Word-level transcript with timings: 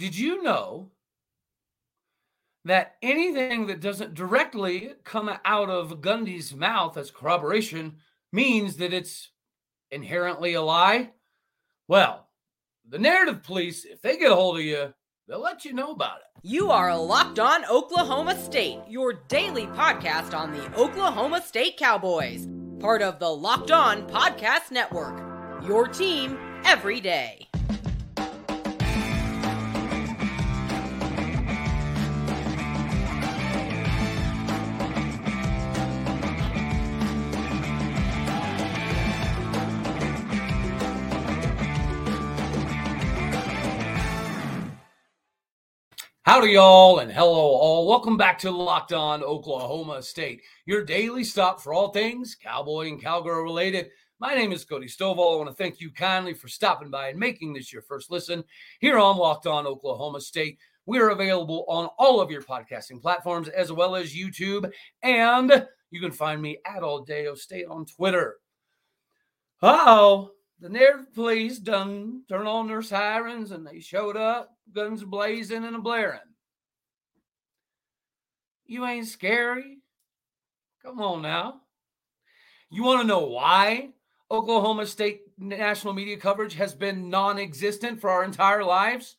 Did 0.00 0.16
you 0.16 0.42
know 0.42 0.92
that 2.64 2.94
anything 3.02 3.66
that 3.66 3.82
doesn't 3.82 4.14
directly 4.14 4.92
come 5.04 5.30
out 5.44 5.68
of 5.68 6.00
Gundy's 6.00 6.54
mouth 6.54 6.96
as 6.96 7.10
corroboration 7.10 7.96
means 8.32 8.78
that 8.78 8.94
it's 8.94 9.30
inherently 9.90 10.54
a 10.54 10.62
lie? 10.62 11.10
Well, 11.86 12.28
the 12.88 12.98
narrative 12.98 13.42
police, 13.42 13.84
if 13.84 14.00
they 14.00 14.16
get 14.16 14.32
a 14.32 14.34
hold 14.34 14.56
of 14.56 14.64
you, 14.64 14.94
they'll 15.28 15.42
let 15.42 15.66
you 15.66 15.74
know 15.74 15.90
about 15.90 16.20
it. 16.20 16.40
You 16.48 16.70
are 16.70 16.96
locked 16.96 17.38
on 17.38 17.66
Oklahoma 17.66 18.42
State, 18.42 18.78
your 18.88 19.12
daily 19.12 19.66
podcast 19.66 20.32
on 20.32 20.52
the 20.52 20.80
Oklahoma 20.80 21.42
State 21.42 21.76
Cowboys, 21.76 22.48
part 22.78 23.02
of 23.02 23.18
the 23.18 23.28
Locked 23.28 23.70
On 23.70 24.08
Podcast 24.08 24.70
Network. 24.70 25.22
Your 25.68 25.86
team 25.86 26.38
every 26.64 27.02
day. 27.02 27.48
Howdy, 46.30 46.52
y'all, 46.52 47.00
and 47.00 47.10
hello, 47.10 47.34
all. 47.34 47.88
Welcome 47.88 48.16
back 48.16 48.38
to 48.38 48.52
Locked 48.52 48.92
On 48.92 49.20
Oklahoma 49.20 50.00
State, 50.00 50.42
your 50.64 50.84
daily 50.84 51.24
stop 51.24 51.60
for 51.60 51.74
all 51.74 51.88
things 51.90 52.36
cowboy 52.40 52.86
and 52.86 53.02
cowgirl 53.02 53.42
related. 53.42 53.90
My 54.20 54.36
name 54.36 54.52
is 54.52 54.64
Cody 54.64 54.86
Stovall. 54.86 55.34
I 55.34 55.36
want 55.38 55.48
to 55.48 55.56
thank 55.56 55.80
you 55.80 55.90
kindly 55.90 56.32
for 56.32 56.46
stopping 56.46 56.88
by 56.88 57.08
and 57.08 57.18
making 57.18 57.52
this 57.52 57.72
your 57.72 57.82
first 57.82 58.12
listen 58.12 58.44
here 58.78 58.96
on 58.96 59.16
Locked 59.16 59.48
On 59.48 59.66
Oklahoma 59.66 60.20
State. 60.20 60.56
We 60.86 61.00
are 61.00 61.08
available 61.08 61.64
on 61.66 61.88
all 61.98 62.20
of 62.20 62.30
your 62.30 62.42
podcasting 62.42 63.02
platforms 63.02 63.48
as 63.48 63.72
well 63.72 63.96
as 63.96 64.14
YouTube, 64.14 64.70
and 65.02 65.66
you 65.90 66.00
can 66.00 66.12
find 66.12 66.40
me 66.40 66.58
at 66.64 66.84
All 66.84 67.02
Day 67.02 67.26
State 67.34 67.66
on 67.68 67.86
Twitter. 67.86 68.36
oh, 69.62 70.30
the 70.60 70.68
narrative 70.68 71.12
police 71.14 71.58
done 71.58 72.22
turn 72.28 72.46
on 72.46 72.68
their 72.68 72.82
sirens 72.82 73.50
and 73.50 73.66
they 73.66 73.80
showed 73.80 74.16
up, 74.16 74.50
guns 74.72 75.02
blazing 75.02 75.64
and 75.64 75.74
a 75.74 75.78
blaring. 75.78 76.20
You 78.70 78.86
ain't 78.86 79.08
scary. 79.08 79.78
Come 80.84 81.00
on 81.00 81.22
now. 81.22 81.62
You 82.70 82.84
want 82.84 83.00
to 83.00 83.06
know 83.06 83.26
why 83.26 83.88
Oklahoma 84.30 84.86
State 84.86 85.22
national 85.36 85.92
media 85.92 86.16
coverage 86.16 86.54
has 86.54 86.72
been 86.72 87.10
non 87.10 87.36
existent 87.40 88.00
for 88.00 88.10
our 88.10 88.22
entire 88.22 88.62
lives? 88.62 89.16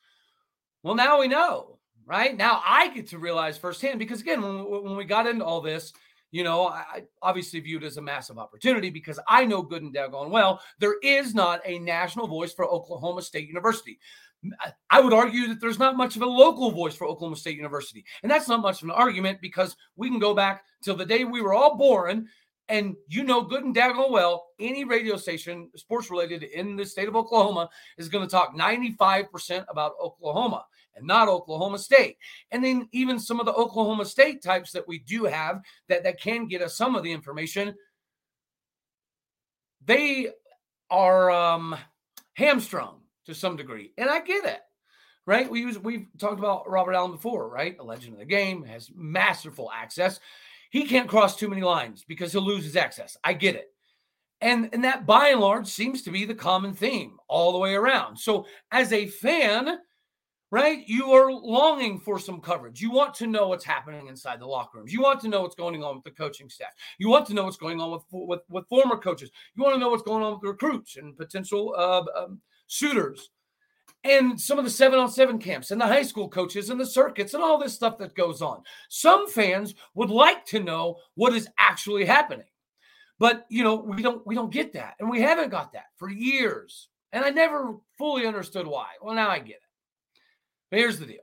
Well, 0.83 0.95
now 0.95 1.19
we 1.19 1.27
know, 1.27 1.79
right? 2.05 2.35
Now 2.37 2.63
I 2.65 2.93
get 2.93 3.09
to 3.09 3.19
realize 3.19 3.57
firsthand 3.57 3.99
because, 3.99 4.21
again, 4.21 4.41
when, 4.41 4.83
when 4.83 4.95
we 4.95 5.03
got 5.03 5.27
into 5.27 5.43
all 5.43 5.59
this, 5.59 5.91
you 6.31 6.43
know, 6.43 6.67
I 6.67 7.03
obviously 7.21 7.59
viewed 7.59 7.83
as 7.83 7.97
a 7.97 8.01
massive 8.01 8.39
opportunity 8.39 8.89
because 8.89 9.19
I 9.27 9.45
know 9.45 9.61
good 9.61 9.83
and 9.83 9.93
daggone 9.93 10.29
well 10.29 10.61
there 10.79 10.95
is 11.03 11.35
not 11.35 11.61
a 11.65 11.79
national 11.79 12.27
voice 12.27 12.53
for 12.53 12.65
Oklahoma 12.65 13.21
State 13.21 13.47
University. 13.47 13.99
I 14.89 14.99
would 14.99 15.13
argue 15.13 15.47
that 15.47 15.61
there's 15.61 15.77
not 15.77 15.97
much 15.97 16.15
of 16.15 16.23
a 16.23 16.27
local 16.27 16.71
voice 16.71 16.95
for 16.95 17.05
Oklahoma 17.05 17.35
State 17.35 17.57
University. 17.57 18.03
And 18.23 18.31
that's 18.31 18.47
not 18.47 18.61
much 18.61 18.81
of 18.81 18.89
an 18.89 18.95
argument 18.95 19.39
because 19.39 19.75
we 19.95 20.09
can 20.09 20.17
go 20.17 20.33
back 20.33 20.63
till 20.83 20.95
the 20.95 21.05
day 21.05 21.25
we 21.25 21.41
were 21.41 21.53
all 21.53 21.77
born. 21.77 22.27
And 22.67 22.95
you 23.07 23.23
know 23.23 23.41
good 23.41 23.65
and 23.65 23.75
daggone 23.75 24.11
well, 24.11 24.47
any 24.59 24.85
radio 24.85 25.17
station, 25.17 25.69
sports 25.75 26.09
related 26.09 26.43
in 26.43 26.75
the 26.75 26.85
state 26.85 27.07
of 27.07 27.15
Oklahoma, 27.15 27.69
is 27.97 28.07
going 28.07 28.25
to 28.25 28.31
talk 28.31 28.55
95% 28.55 29.65
about 29.69 29.93
Oklahoma 30.01 30.65
and 30.95 31.05
not 31.05 31.27
Oklahoma 31.27 31.79
State. 31.79 32.17
And 32.51 32.63
then 32.63 32.87
even 32.91 33.19
some 33.19 33.39
of 33.39 33.45
the 33.45 33.53
Oklahoma 33.53 34.05
State 34.05 34.43
types 34.43 34.71
that 34.71 34.87
we 34.87 34.99
do 34.99 35.25
have 35.25 35.61
that, 35.87 36.03
that 36.03 36.19
can 36.19 36.47
get 36.47 36.61
us 36.61 36.77
some 36.77 36.95
of 36.95 37.03
the 37.03 37.11
information, 37.11 37.75
they 39.85 40.29
are 40.89 41.31
um, 41.31 41.75
hamstrung 42.33 43.01
to 43.25 43.33
some 43.33 43.55
degree. 43.55 43.93
And 43.97 44.09
I 44.09 44.19
get 44.19 44.45
it, 44.45 44.59
right? 45.25 45.49
We 45.49 45.61
use 45.61 45.79
we've 45.79 46.07
talked 46.17 46.39
about 46.39 46.69
Robert 46.69 46.93
Allen 46.93 47.11
before, 47.11 47.49
right? 47.49 47.77
A 47.79 47.83
legend 47.83 48.13
of 48.13 48.19
the 48.19 48.25
game 48.25 48.63
has 48.63 48.91
masterful 48.95 49.71
access. 49.73 50.19
He 50.69 50.85
can't 50.85 51.09
cross 51.09 51.35
too 51.35 51.49
many 51.49 51.61
lines 51.61 52.03
because 52.07 52.31
he'll 52.31 52.41
lose 52.41 52.63
his 52.63 52.75
access. 52.75 53.17
I 53.23 53.33
get 53.33 53.55
it. 53.55 53.67
And, 54.39 54.69
and 54.73 54.83
that 54.83 55.05
by 55.05 55.29
and 55.29 55.39
large 55.39 55.67
seems 55.67 56.01
to 56.03 56.11
be 56.11 56.25
the 56.25 56.33
common 56.33 56.73
theme 56.73 57.17
all 57.27 57.51
the 57.51 57.59
way 57.59 57.75
around. 57.75 58.17
So 58.17 58.47
as 58.71 58.91
a 58.91 59.05
fan, 59.05 59.77
right? 60.51 60.87
You 60.87 61.11
are 61.11 61.31
longing 61.31 61.99
for 61.99 62.19
some 62.19 62.41
coverage. 62.41 62.81
You 62.81 62.91
want 62.91 63.13
to 63.15 63.27
know 63.27 63.47
what's 63.47 63.65
happening 63.65 64.07
inside 64.07 64.39
the 64.39 64.45
locker 64.45 64.77
rooms. 64.77 64.93
You 64.93 65.01
want 65.01 65.21
to 65.21 65.29
know 65.29 65.41
what's 65.41 65.55
going 65.55 65.81
on 65.81 65.95
with 65.95 66.03
the 66.03 66.11
coaching 66.11 66.49
staff. 66.49 66.73
You 66.99 67.09
want 67.09 67.25
to 67.27 67.33
know 67.33 67.45
what's 67.45 67.57
going 67.57 67.79
on 67.79 67.91
with 67.91 68.03
with, 68.11 68.41
with 68.49 68.67
former 68.67 68.97
coaches. 68.97 69.31
You 69.55 69.63
want 69.63 69.75
to 69.75 69.79
know 69.79 69.89
what's 69.89 70.03
going 70.03 70.23
on 70.23 70.33
with 70.33 70.43
recruits 70.43 70.97
and 70.97 71.17
potential 71.17 71.73
uh, 71.77 72.03
um, 72.15 72.41
suitors 72.67 73.31
and 74.03 74.39
some 74.39 74.57
of 74.57 74.65
the 74.65 74.71
seven 74.71 74.99
on 74.99 75.09
seven 75.09 75.37
camps 75.37 75.71
and 75.71 75.79
the 75.79 75.85
high 75.85 76.01
school 76.01 76.27
coaches 76.27 76.69
and 76.69 76.79
the 76.79 76.85
circuits 76.85 77.33
and 77.33 77.43
all 77.43 77.57
this 77.57 77.73
stuff 77.73 77.97
that 77.99 78.15
goes 78.15 78.41
on. 78.41 78.63
Some 78.89 79.29
fans 79.29 79.75
would 79.93 80.09
like 80.09 80.45
to 80.47 80.59
know 80.59 80.97
what 81.15 81.33
is 81.33 81.47
actually 81.59 82.05
happening. 82.05 82.47
But 83.19 83.45
you 83.49 83.63
know, 83.63 83.75
we 83.75 84.01
don't 84.01 84.25
we 84.25 84.35
don't 84.35 84.51
get 84.51 84.73
that. 84.73 84.95
And 84.99 85.09
we 85.09 85.21
haven't 85.21 85.49
got 85.49 85.73
that 85.73 85.85
for 85.97 86.09
years. 86.09 86.89
And 87.13 87.23
I 87.23 87.29
never 87.29 87.75
fully 87.97 88.25
understood 88.25 88.65
why. 88.65 88.87
Well, 89.01 89.13
now 89.13 89.29
I 89.29 89.39
get 89.39 89.57
it. 89.57 89.70
But 90.71 90.79
here's 90.79 90.99
the 90.99 91.05
deal. 91.05 91.19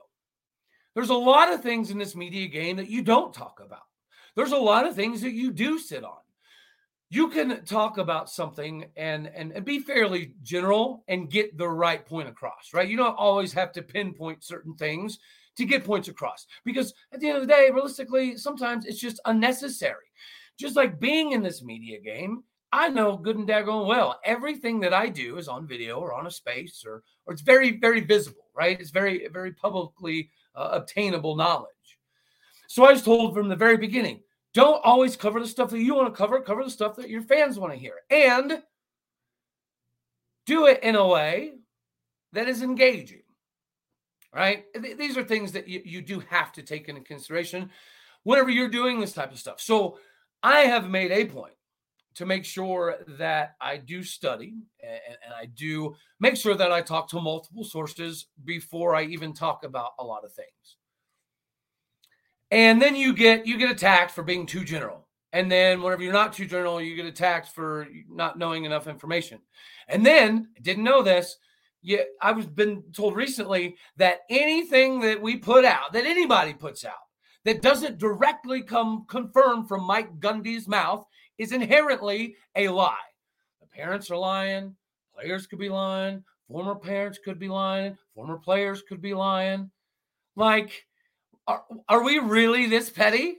There's 0.95 1.09
a 1.09 1.15
lot 1.15 1.51
of 1.51 1.61
things 1.61 1.91
in 1.91 1.97
this 1.97 2.15
media 2.15 2.47
game 2.47 2.77
that 2.77 2.89
you 2.89 3.01
don't 3.01 3.33
talk 3.33 3.59
about. 3.63 3.81
There's 4.35 4.53
a 4.53 4.57
lot 4.57 4.85
of 4.87 4.95
things 4.95 5.21
that 5.21 5.33
you 5.33 5.51
do 5.51 5.77
sit 5.77 6.03
on 6.03 6.19
you 7.11 7.29
can 7.29 7.65
talk 7.65 7.97
about 7.97 8.29
something 8.29 8.85
and, 8.95 9.27
and 9.27 9.51
and 9.51 9.65
be 9.65 9.79
fairly 9.79 10.33
general 10.43 11.03
and 11.07 11.29
get 11.29 11.57
the 11.57 11.67
right 11.67 12.05
point 12.05 12.29
across 12.29 12.73
right 12.73 12.87
you 12.87 12.97
don't 12.97 13.17
always 13.17 13.51
have 13.51 13.71
to 13.71 13.81
pinpoint 13.81 14.43
certain 14.43 14.75
things 14.75 15.19
to 15.55 15.65
get 15.65 15.83
points 15.83 16.07
across 16.07 16.45
because 16.63 16.93
at 17.11 17.19
the 17.19 17.27
end 17.27 17.37
of 17.37 17.41
the 17.41 17.53
day 17.53 17.69
realistically 17.73 18.37
sometimes 18.37 18.85
it's 18.85 18.99
just 18.99 19.19
unnecessary 19.25 20.05
just 20.57 20.75
like 20.75 20.99
being 20.99 21.31
in 21.31 21.41
this 21.41 21.63
media 21.63 21.99
game 21.99 22.43
i 22.71 22.87
know 22.89 23.17
good 23.17 23.37
and 23.37 23.47
daggone 23.47 23.87
well 23.87 24.19
everything 24.23 24.79
that 24.79 24.93
i 24.93 25.07
do 25.07 25.37
is 25.37 25.47
on 25.47 25.67
video 25.67 25.99
or 25.99 26.13
on 26.13 26.27
a 26.27 26.31
space 26.31 26.83
or 26.85 27.03
or 27.25 27.33
it's 27.33 27.41
very 27.41 27.77
very 27.77 28.01
visible 28.01 28.47
right 28.55 28.79
it's 28.79 28.91
very 28.91 29.27
very 29.29 29.51
publicly 29.51 30.29
uh, 30.55 30.69
obtainable 30.73 31.35
knowledge 31.35 31.67
so 32.67 32.85
i 32.85 32.91
was 32.91 33.03
told 33.03 33.33
from 33.33 33.49
the 33.49 33.55
very 33.55 33.77
beginning 33.77 34.19
don't 34.53 34.83
always 34.83 35.15
cover 35.15 35.39
the 35.39 35.47
stuff 35.47 35.69
that 35.69 35.79
you 35.79 35.93
want 35.93 36.13
to 36.13 36.17
cover, 36.17 36.41
cover 36.41 36.63
the 36.63 36.69
stuff 36.69 36.95
that 36.95 37.09
your 37.09 37.21
fans 37.21 37.59
want 37.59 37.73
to 37.73 37.79
hear. 37.79 37.93
And 38.09 38.63
do 40.45 40.65
it 40.65 40.81
in 40.81 40.95
a 40.95 41.07
way 41.07 41.53
that 42.33 42.49
is 42.49 42.63
engaging. 42.63 43.21
Right? 44.33 44.65
These 44.75 45.17
are 45.17 45.23
things 45.23 45.51
that 45.53 45.67
you, 45.67 45.81
you 45.83 46.01
do 46.01 46.19
have 46.29 46.51
to 46.53 46.63
take 46.63 46.87
into 46.87 47.01
consideration 47.01 47.69
whenever 48.23 48.49
you're 48.49 48.69
doing 48.69 48.99
this 48.99 49.13
type 49.13 49.31
of 49.31 49.39
stuff. 49.39 49.59
So 49.59 49.97
I 50.43 50.61
have 50.61 50.89
made 50.89 51.11
a 51.11 51.25
point 51.25 51.53
to 52.15 52.25
make 52.25 52.45
sure 52.45 52.97
that 53.07 53.55
I 53.61 53.77
do 53.77 54.03
study 54.03 54.55
and, 54.83 55.17
and, 55.23 55.33
I 55.33 55.45
do 55.45 55.95
make 56.19 56.35
sure 56.35 56.55
that 56.55 56.71
I 56.71 56.81
talk 56.81 57.09
to 57.09 57.21
multiple 57.21 57.63
sources 57.63 58.27
before 58.43 58.95
I 58.95 59.03
even 59.03 59.33
talk 59.33 59.63
about 59.63 59.91
a 59.99 60.03
lot 60.03 60.25
of 60.25 60.33
things. 60.33 60.77
And 62.51 62.81
then 62.81 62.95
you 62.95 63.13
get 63.13 63.45
you 63.45 63.57
get 63.57 63.71
attacked 63.71 64.11
for 64.11 64.23
being 64.23 64.45
too 64.45 64.63
general. 64.63 65.07
And 65.31 65.51
then 65.51 65.81
whenever 65.81 66.01
you're 66.01 66.11
not 66.11 66.33
too 66.33 66.45
general 66.45 66.81
you 66.81 66.95
get 66.95 67.05
attacked 67.05 67.49
for 67.49 67.87
not 68.09 68.37
knowing 68.37 68.65
enough 68.65 68.87
information. 68.87 69.39
And 69.87 70.05
then 70.05 70.49
didn't 70.61 70.83
know 70.83 71.03
this 71.03 71.37
yeah 71.81 72.01
i 72.21 72.31
was 72.31 72.45
been 72.45 72.83
told 72.93 73.15
recently 73.15 73.75
that 73.97 74.19
anything 74.29 74.99
that 74.99 75.21
we 75.21 75.37
put 75.37 75.65
out 75.65 75.93
that 75.93 76.05
anybody 76.05 76.53
puts 76.53 76.83
out 76.83 76.93
that 77.45 77.61
doesn't 77.61 77.97
directly 77.97 78.61
come 78.61 79.05
confirmed 79.07 79.67
from 79.67 79.83
mike 79.83 80.19
gundy's 80.19 80.67
mouth 80.67 81.05
is 81.39 81.51
inherently 81.51 82.35
a 82.55 82.69
lie 82.69 82.95
the 83.59 83.67
parents 83.67 84.11
are 84.11 84.17
lying 84.17 84.75
players 85.15 85.47
could 85.47 85.59
be 85.59 85.69
lying 85.69 86.23
former 86.47 86.75
parents 86.75 87.17
could 87.23 87.39
be 87.39 87.49
lying 87.49 87.97
former 88.13 88.37
players 88.37 88.83
could 88.83 89.01
be 89.01 89.15
lying 89.15 89.71
like 90.35 90.85
are, 91.49 91.63
are 91.89 92.03
we 92.03 92.19
really 92.19 92.67
this 92.67 92.91
petty? 92.91 93.37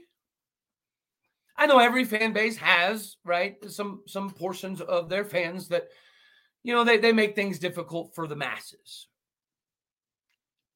I 1.57 1.67
know 1.67 1.79
every 1.79 2.05
fan 2.05 2.33
base 2.33 2.57
has, 2.57 3.17
right? 3.25 3.57
Some 3.71 4.03
some 4.07 4.31
portions 4.31 4.81
of 4.81 5.09
their 5.09 5.25
fans 5.25 5.69
that, 5.69 5.85
you 6.65 6.75
know, 6.75 6.83
they, 6.83 6.99
they 6.99 7.13
make 7.13 7.37
things 7.37 7.61
difficult 7.61 8.13
for 8.15 8.27
the 8.27 8.35
masses. 8.35 9.07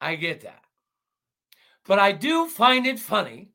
I 0.01 0.15
get 0.15 0.43
that. 0.43 0.63
But 1.87 1.99
I 1.99 2.13
do 2.13 2.49
find 2.49 2.87
it 2.87 3.01
funny 3.01 3.51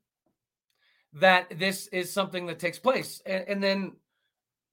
that 1.14 1.58
this 1.58 1.88
is 1.88 2.12
something 2.12 2.46
that 2.48 2.60
takes 2.60 2.80
place. 2.80 3.22
And, 3.26 3.46
and 3.48 3.64
then 3.64 3.94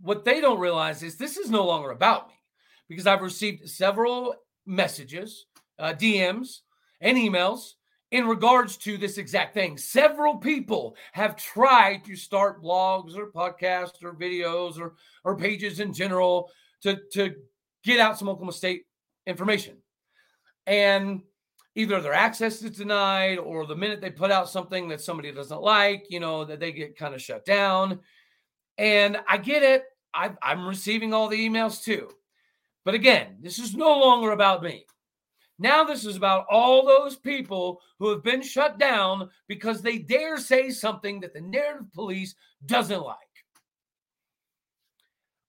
what 0.00 0.24
they 0.24 0.40
don't 0.40 0.60
realize 0.60 1.02
is 1.02 1.16
this 1.16 1.36
is 1.36 1.50
no 1.50 1.64
longer 1.64 1.90
about 1.90 2.28
me 2.28 2.34
because 2.88 3.06
I've 3.06 3.22
received 3.22 3.68
several 3.68 4.34
messages, 4.66 5.46
uh, 5.78 5.94
DMs, 5.94 6.60
and 7.00 7.16
emails 7.16 7.72
in 8.12 8.26
regards 8.26 8.76
to 8.76 8.96
this 8.96 9.18
exact 9.18 9.54
thing. 9.54 9.76
Several 9.76 10.36
people 10.36 10.96
have 11.12 11.36
tried 11.36 12.04
to 12.04 12.14
start 12.14 12.62
blogs 12.62 13.16
or 13.16 13.30
podcasts 13.32 14.02
or 14.02 14.14
videos 14.14 14.78
or, 14.78 14.94
or 15.24 15.36
pages 15.36 15.80
in 15.80 15.92
general 15.92 16.50
to, 16.82 17.00
to 17.12 17.34
get 17.82 17.98
out 17.98 18.18
some 18.18 18.28
Oklahoma 18.28 18.52
State 18.52 18.84
information. 19.26 19.76
And 20.66 21.22
either 21.76 22.00
their 22.00 22.14
access 22.14 22.62
is 22.62 22.70
denied 22.70 23.38
or 23.38 23.66
the 23.66 23.76
minute 23.76 24.00
they 24.00 24.10
put 24.10 24.30
out 24.30 24.48
something 24.48 24.88
that 24.88 25.00
somebody 25.00 25.30
doesn't 25.30 25.60
like, 25.60 26.06
you 26.08 26.18
know, 26.18 26.44
that 26.44 26.58
they 26.58 26.72
get 26.72 26.96
kind 26.98 27.14
of 27.14 27.20
shut 27.22 27.44
down. 27.44 28.00
And 28.78 29.18
I 29.28 29.36
get 29.36 29.62
it. 29.62 29.84
I, 30.12 30.32
I'm 30.42 30.66
receiving 30.66 31.12
all 31.12 31.28
the 31.28 31.48
emails 31.48 31.84
too. 31.84 32.08
But 32.86 32.94
again, 32.94 33.36
this 33.40 33.58
is 33.58 33.74
no 33.74 33.98
longer 33.98 34.30
about 34.30 34.62
me. 34.62 34.86
Now, 35.58 35.84
this 35.84 36.04
is 36.04 36.16
about 36.16 36.46
all 36.50 36.86
those 36.86 37.16
people 37.16 37.80
who 37.98 38.10
have 38.10 38.22
been 38.22 38.42
shut 38.42 38.78
down 38.78 39.28
because 39.46 39.82
they 39.82 39.98
dare 39.98 40.38
say 40.38 40.70
something 40.70 41.20
that 41.20 41.34
the 41.34 41.40
narrative 41.40 41.92
police 41.92 42.34
doesn't 42.64 43.02
like. 43.02 43.16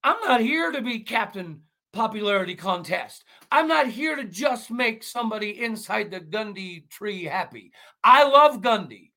I'm 0.04 0.20
not 0.22 0.42
here 0.42 0.72
to 0.72 0.82
be 0.82 1.00
Captain 1.00 1.62
Popularity 1.98 2.54
Contest. 2.54 3.26
I'm 3.52 3.68
not 3.68 3.88
here 3.88 4.16
to 4.16 4.24
just 4.24 4.70
make 4.70 5.02
somebody 5.02 5.64
inside 5.64 6.12
the 6.12 6.20
Gundy 6.20 6.88
tree 6.92 7.24
happy. 7.24 7.72
I 8.04 8.24
love 8.24 8.62
Gundy. 8.62 9.10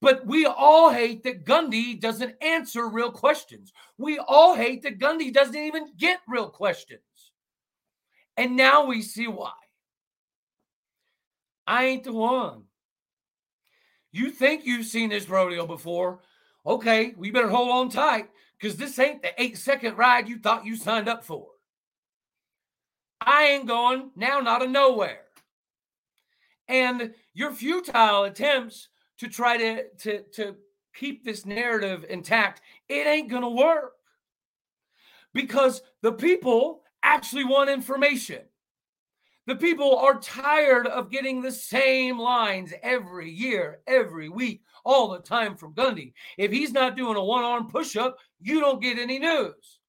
But 0.00 0.26
we 0.26 0.44
all 0.44 0.90
hate 0.90 1.22
that 1.22 1.44
Gundy 1.44 1.98
doesn't 2.00 2.34
answer 2.42 2.88
real 2.88 3.12
questions. 3.12 3.72
We 3.98 4.18
all 4.18 4.56
hate 4.56 4.82
that 4.82 4.98
Gundy 4.98 5.32
doesn't 5.32 5.54
even 5.54 5.92
get 5.96 6.22
real 6.26 6.50
questions. 6.50 7.00
And 8.36 8.56
now 8.56 8.84
we 8.84 9.00
see 9.00 9.28
why. 9.28 9.52
I 11.68 11.84
ain't 11.84 12.02
the 12.02 12.14
one. 12.14 12.64
You 14.10 14.32
think 14.32 14.66
you've 14.66 14.86
seen 14.86 15.10
this 15.10 15.28
rodeo 15.28 15.68
before? 15.68 16.18
Okay, 16.66 17.14
we 17.16 17.30
better 17.30 17.48
hold 17.48 17.70
on 17.70 17.90
tight 17.90 18.28
because 18.58 18.76
this 18.76 18.98
ain't 18.98 19.22
the 19.22 19.40
eight 19.40 19.56
second 19.56 19.96
ride 19.96 20.28
you 20.28 20.40
thought 20.40 20.66
you 20.66 20.74
signed 20.74 21.08
up 21.08 21.24
for. 21.24 21.53
I 23.26 23.44
ain't 23.46 23.66
going 23.66 24.10
now, 24.16 24.40
not 24.40 24.62
a 24.62 24.68
nowhere. 24.68 25.22
And 26.68 27.14
your 27.34 27.52
futile 27.52 28.24
attempts 28.24 28.88
to 29.18 29.28
try 29.28 29.56
to, 29.56 29.88
to, 30.00 30.22
to 30.34 30.56
keep 30.94 31.24
this 31.24 31.44
narrative 31.44 32.04
intact, 32.08 32.62
it 32.88 33.06
ain't 33.06 33.30
going 33.30 33.42
to 33.42 33.48
work 33.48 33.92
because 35.34 35.82
the 36.02 36.12
people 36.12 36.82
actually 37.02 37.44
want 37.44 37.70
information. 37.70 38.40
The 39.46 39.56
people 39.56 39.96
are 39.96 40.18
tired 40.20 40.86
of 40.86 41.10
getting 41.10 41.42
the 41.42 41.52
same 41.52 42.18
lines 42.18 42.72
every 42.82 43.30
year, 43.30 43.80
every 43.86 44.30
week, 44.30 44.62
all 44.86 45.10
the 45.10 45.18
time 45.18 45.56
from 45.56 45.74
Gundy. 45.74 46.14
If 46.38 46.50
he's 46.50 46.72
not 46.72 46.96
doing 46.96 47.16
a 47.16 47.24
one 47.24 47.44
arm 47.44 47.68
push 47.68 47.94
up, 47.96 48.16
you 48.40 48.60
don't 48.60 48.80
get 48.80 48.98
any 48.98 49.18
news. 49.18 49.80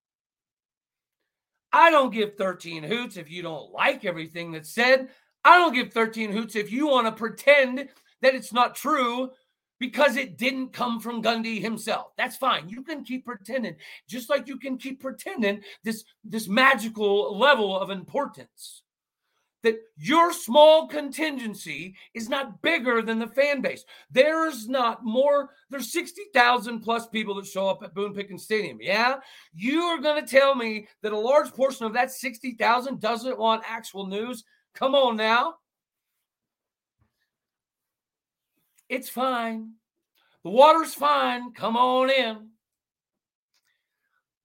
I 1.76 1.92
don't 1.92 2.14
give 2.14 2.38
13 2.38 2.84
hoots 2.84 3.18
if 3.18 3.30
you 3.30 3.42
don't 3.42 3.74
like 3.74 4.06
everything 4.06 4.54
that's 4.54 4.74
said. 4.74 5.10
I 5.44 5.58
don't 5.58 5.74
give 5.74 5.92
13 5.92 6.32
hoots 6.32 6.56
if 6.56 6.72
you 6.72 6.88
want 6.88 7.06
to 7.06 7.12
pretend 7.12 7.90
that 8.22 8.34
it's 8.34 8.54
not 8.54 8.76
true 8.76 9.32
because 9.78 10.16
it 10.16 10.38
didn't 10.38 10.72
come 10.72 11.02
from 11.02 11.22
Gundy 11.22 11.62
himself. 11.62 12.14
That's 12.18 12.38
fine. 12.38 12.70
You 12.70 12.82
can 12.82 13.04
keep 13.04 13.26
pretending, 13.26 13.76
just 14.08 14.30
like 14.30 14.48
you 14.48 14.58
can 14.58 14.78
keep 14.78 15.02
pretending 15.02 15.64
this, 15.84 16.06
this 16.24 16.48
magical 16.48 17.38
level 17.38 17.78
of 17.78 17.90
importance 17.90 18.84
that 19.66 19.80
your 19.98 20.32
small 20.32 20.88
contingency 20.88 21.96
is 22.14 22.30
not 22.30 22.62
bigger 22.62 23.02
than 23.02 23.18
the 23.18 23.26
fan 23.26 23.62
base. 23.62 23.84
There's 24.12 24.70
not 24.70 25.04
more, 25.04 25.50
there's 25.72 25.92
60,000 25.92 26.82
plus 26.82 27.08
people 27.08 27.34
that 27.36 27.48
show 27.48 27.68
up 27.68 27.82
at 27.82 27.96
Boone 27.96 28.14
Pickens 28.14 28.44
Stadium. 28.44 28.78
Yeah. 28.80 29.16
You 29.56 29.82
are 29.82 30.00
going 30.00 30.24
to 30.24 30.30
tell 30.30 30.54
me 30.54 30.88
that 31.02 31.14
a 31.14 31.18
large 31.18 31.52
portion 31.52 31.88
of 31.88 31.94
that 31.94 32.12
60,000 32.12 33.02
doesn't 33.02 33.40
want 33.40 33.64
actual 33.68 34.06
news? 34.06 34.44
Come 34.76 34.94
on 34.94 35.18
now. 35.18 35.56
It's 38.88 39.10
fine. 39.10 39.72
The 40.44 40.52
water's 40.52 40.94
fine. 40.94 41.54
Come 41.54 41.76
on 41.76 42.12
in. 42.12 42.50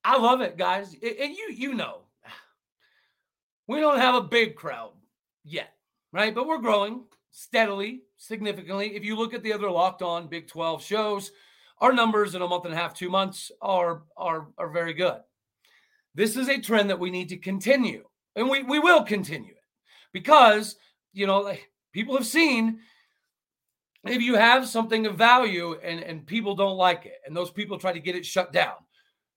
I 0.02 0.16
love 0.16 0.40
it, 0.40 0.56
guys. 0.56 0.94
And 0.94 1.34
you 1.36 1.50
you 1.54 1.74
know, 1.74 2.04
we 3.66 3.80
don't 3.80 3.98
have 3.98 4.14
a 4.14 4.22
big 4.22 4.56
crowd 4.56 4.92
yet, 5.50 5.74
right? 6.12 6.34
But 6.34 6.46
we're 6.46 6.58
growing 6.58 7.04
steadily, 7.30 8.02
significantly. 8.16 8.96
If 8.96 9.04
you 9.04 9.16
look 9.16 9.34
at 9.34 9.42
the 9.42 9.52
other 9.52 9.70
locked 9.70 10.02
on 10.02 10.28
Big 10.28 10.48
12 10.48 10.82
shows, 10.82 11.32
our 11.80 11.92
numbers 11.92 12.34
in 12.34 12.42
a 12.42 12.48
month 12.48 12.64
and 12.64 12.74
a 12.74 12.76
half, 12.76 12.94
two 12.94 13.08
months 13.08 13.50
are 13.60 14.02
are 14.16 14.48
are 14.58 14.70
very 14.70 14.92
good. 14.92 15.20
This 16.14 16.36
is 16.36 16.48
a 16.48 16.60
trend 16.60 16.90
that 16.90 16.98
we 16.98 17.10
need 17.10 17.28
to 17.30 17.36
continue, 17.36 18.04
and 18.36 18.48
we 18.48 18.62
we 18.62 18.78
will 18.78 19.02
continue 19.02 19.52
it 19.52 19.64
because 20.12 20.76
you 21.12 21.26
know 21.26 21.54
people 21.92 22.16
have 22.16 22.26
seen 22.26 22.80
if 24.04 24.22
you 24.22 24.34
have 24.34 24.68
something 24.68 25.06
of 25.06 25.16
value 25.16 25.78
and 25.82 26.00
and 26.00 26.26
people 26.26 26.54
don't 26.54 26.76
like 26.76 27.06
it, 27.06 27.20
and 27.26 27.34
those 27.34 27.50
people 27.50 27.78
try 27.78 27.92
to 27.92 28.00
get 28.00 28.16
it 28.16 28.26
shut 28.26 28.52
down. 28.52 28.74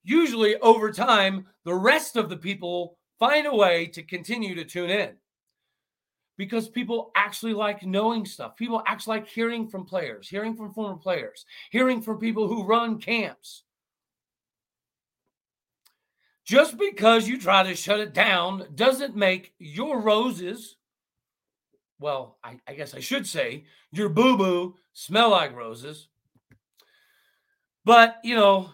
Usually, 0.03 0.57
over 0.57 0.91
time, 0.91 1.47
the 1.63 1.73
rest 1.73 2.17
of 2.17 2.27
the 2.29 2.35
people 2.35 2.97
find 3.19 3.47
a 3.47 3.55
way 3.55 3.85
to 3.85 4.03
continue 4.03 4.53
to 4.55 4.65
tune 4.65 4.89
in 4.89 5.15
because 6.37 6.67
people 6.67 7.11
actually 7.15 7.53
like 7.53 7.83
knowing 7.83 8.25
stuff. 8.25 8.55
People 8.55 8.81
actually 8.87 9.19
like 9.19 9.27
hearing 9.27 9.67
from 9.67 9.85
players, 9.85 10.27
hearing 10.27 10.55
from 10.55 10.73
former 10.73 10.97
players, 10.97 11.45
hearing 11.71 12.01
from 12.01 12.17
people 12.17 12.47
who 12.47 12.65
run 12.65 12.99
camps. 12.99 13.63
Just 16.45 16.77
because 16.77 17.27
you 17.27 17.39
try 17.39 17.63
to 17.63 17.75
shut 17.75 17.99
it 17.99 18.13
down 18.13 18.67
doesn't 18.75 19.15
make 19.15 19.53
your 19.59 20.01
roses, 20.01 20.75
well, 21.99 22.37
I, 22.43 22.59
I 22.67 22.73
guess 22.73 22.93
I 22.93 22.99
should 22.99 23.25
say, 23.25 23.65
your 23.91 24.09
boo 24.09 24.37
boo 24.37 24.75
smell 24.91 25.29
like 25.29 25.55
roses. 25.55 26.09
But, 27.85 28.17
you 28.23 28.35
know, 28.35 28.69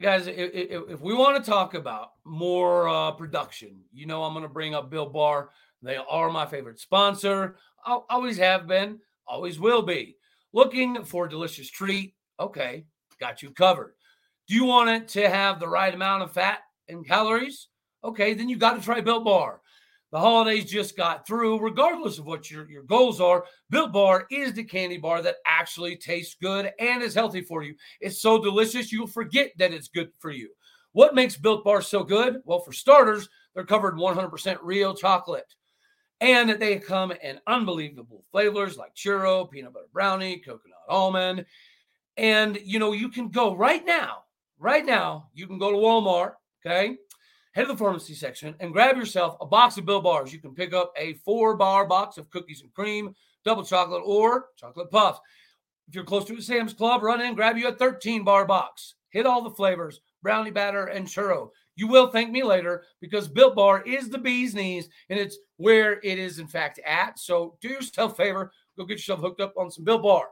guys, 0.00 0.26
if, 0.26 0.36
if, 0.36 1.00
we 1.00 1.14
want 1.14 1.42
to 1.42 1.50
talk 1.50 1.74
about 1.74 2.10
more 2.24 2.88
uh, 2.88 3.12
production, 3.12 3.80
you 3.92 4.06
know, 4.06 4.22
I'm 4.22 4.32
going 4.32 4.42
to 4.42 4.48
bring 4.48 4.74
up 4.74 4.90
Built 4.90 5.12
Bar. 5.12 5.50
They 5.84 5.96
are 5.96 6.30
my 6.30 6.46
favorite 6.46 6.80
sponsor. 6.80 7.56
I'll, 7.84 8.06
always 8.08 8.38
have 8.38 8.66
been, 8.66 9.00
always 9.28 9.60
will 9.60 9.82
be. 9.82 10.16
Looking 10.54 11.04
for 11.04 11.26
a 11.26 11.30
delicious 11.30 11.70
treat? 11.70 12.14
Okay, 12.40 12.86
got 13.20 13.42
you 13.42 13.50
covered. 13.50 13.94
Do 14.48 14.54
you 14.54 14.64
want 14.64 14.88
it 14.88 15.08
to 15.08 15.28
have 15.28 15.60
the 15.60 15.68
right 15.68 15.94
amount 15.94 16.22
of 16.22 16.32
fat 16.32 16.60
and 16.88 17.06
calories? 17.06 17.68
Okay, 18.02 18.32
then 18.32 18.48
you 18.48 18.56
got 18.56 18.78
to 18.78 18.82
try 18.82 19.00
Built 19.00 19.24
Bar. 19.24 19.60
The 20.10 20.20
holidays 20.20 20.70
just 20.70 20.96
got 20.96 21.26
through. 21.26 21.60
Regardless 21.60 22.18
of 22.18 22.24
what 22.24 22.50
your, 22.50 22.70
your 22.70 22.84
goals 22.84 23.20
are, 23.20 23.44
Built 23.68 23.92
Bar 23.92 24.26
is 24.30 24.54
the 24.54 24.64
candy 24.64 24.96
bar 24.96 25.20
that 25.22 25.36
actually 25.46 25.96
tastes 25.96 26.36
good 26.40 26.70
and 26.78 27.02
is 27.02 27.14
healthy 27.14 27.42
for 27.42 27.62
you. 27.62 27.74
It's 28.00 28.22
so 28.22 28.42
delicious, 28.42 28.92
you'll 28.92 29.06
forget 29.06 29.50
that 29.58 29.72
it's 29.72 29.88
good 29.88 30.10
for 30.18 30.30
you. 30.30 30.50
What 30.92 31.14
makes 31.14 31.36
Built 31.36 31.64
Bar 31.64 31.82
so 31.82 32.04
good? 32.04 32.36
Well, 32.44 32.60
for 32.60 32.72
starters, 32.72 33.28
they're 33.54 33.64
covered 33.64 33.96
100% 33.96 34.58
real 34.62 34.94
chocolate. 34.94 35.52
And 36.20 36.48
that 36.48 36.60
they 36.60 36.78
come 36.78 37.12
in 37.12 37.40
unbelievable 37.46 38.24
flavors 38.30 38.76
like 38.76 38.94
churro, 38.94 39.50
peanut 39.50 39.72
butter 39.72 39.86
brownie, 39.92 40.38
coconut 40.38 40.78
almond. 40.88 41.44
And 42.16 42.58
you 42.64 42.78
know, 42.78 42.92
you 42.92 43.08
can 43.08 43.28
go 43.28 43.54
right 43.54 43.84
now, 43.84 44.24
right 44.58 44.86
now, 44.86 45.28
you 45.34 45.46
can 45.46 45.58
go 45.58 45.70
to 45.70 45.76
Walmart, 45.76 46.34
okay? 46.64 46.96
Head 47.52 47.62
to 47.62 47.68
the 47.68 47.76
pharmacy 47.76 48.14
section 48.14 48.54
and 48.60 48.72
grab 48.72 48.96
yourself 48.96 49.36
a 49.40 49.46
box 49.46 49.76
of 49.76 49.86
Built 49.86 50.04
Bars. 50.04 50.32
You 50.32 50.40
can 50.40 50.54
pick 50.54 50.72
up 50.72 50.92
a 50.96 51.14
four 51.24 51.56
bar 51.56 51.86
box 51.86 52.16
of 52.18 52.30
cookies 52.30 52.62
and 52.62 52.72
cream, 52.72 53.14
double 53.44 53.64
chocolate, 53.64 54.02
or 54.04 54.46
chocolate 54.56 54.90
puffs. 54.90 55.20
If 55.88 55.94
you're 55.94 56.04
close 56.04 56.24
to 56.26 56.36
a 56.36 56.42
Sam's 56.42 56.72
Club, 56.72 57.02
run 57.02 57.20
in, 57.20 57.34
grab 57.34 57.58
you 57.58 57.68
a 57.68 57.72
13 57.72 58.24
bar 58.24 58.46
box. 58.46 58.94
Hit 59.10 59.26
all 59.26 59.42
the 59.42 59.50
flavors 59.50 60.00
brownie 60.24 60.50
batter 60.50 60.86
and 60.86 61.06
churro. 61.06 61.50
You 61.76 61.88
will 61.88 62.08
thank 62.08 62.30
me 62.30 62.42
later 62.42 62.84
because 63.00 63.28
Built 63.28 63.56
Bar 63.56 63.82
is 63.82 64.08
the 64.08 64.18
bee's 64.18 64.54
knees 64.54 64.88
and 65.10 65.18
it's 65.18 65.38
where 65.56 66.00
it 66.02 66.18
is, 66.18 66.38
in 66.38 66.46
fact, 66.46 66.78
at. 66.86 67.18
So 67.18 67.56
do 67.60 67.68
yourself 67.68 68.12
a 68.12 68.14
favor, 68.14 68.52
go 68.76 68.84
get 68.84 68.98
yourself 68.98 69.20
hooked 69.20 69.40
up 69.40 69.54
on 69.56 69.70
some 69.70 69.84
Built 69.84 70.02
Bar. 70.02 70.28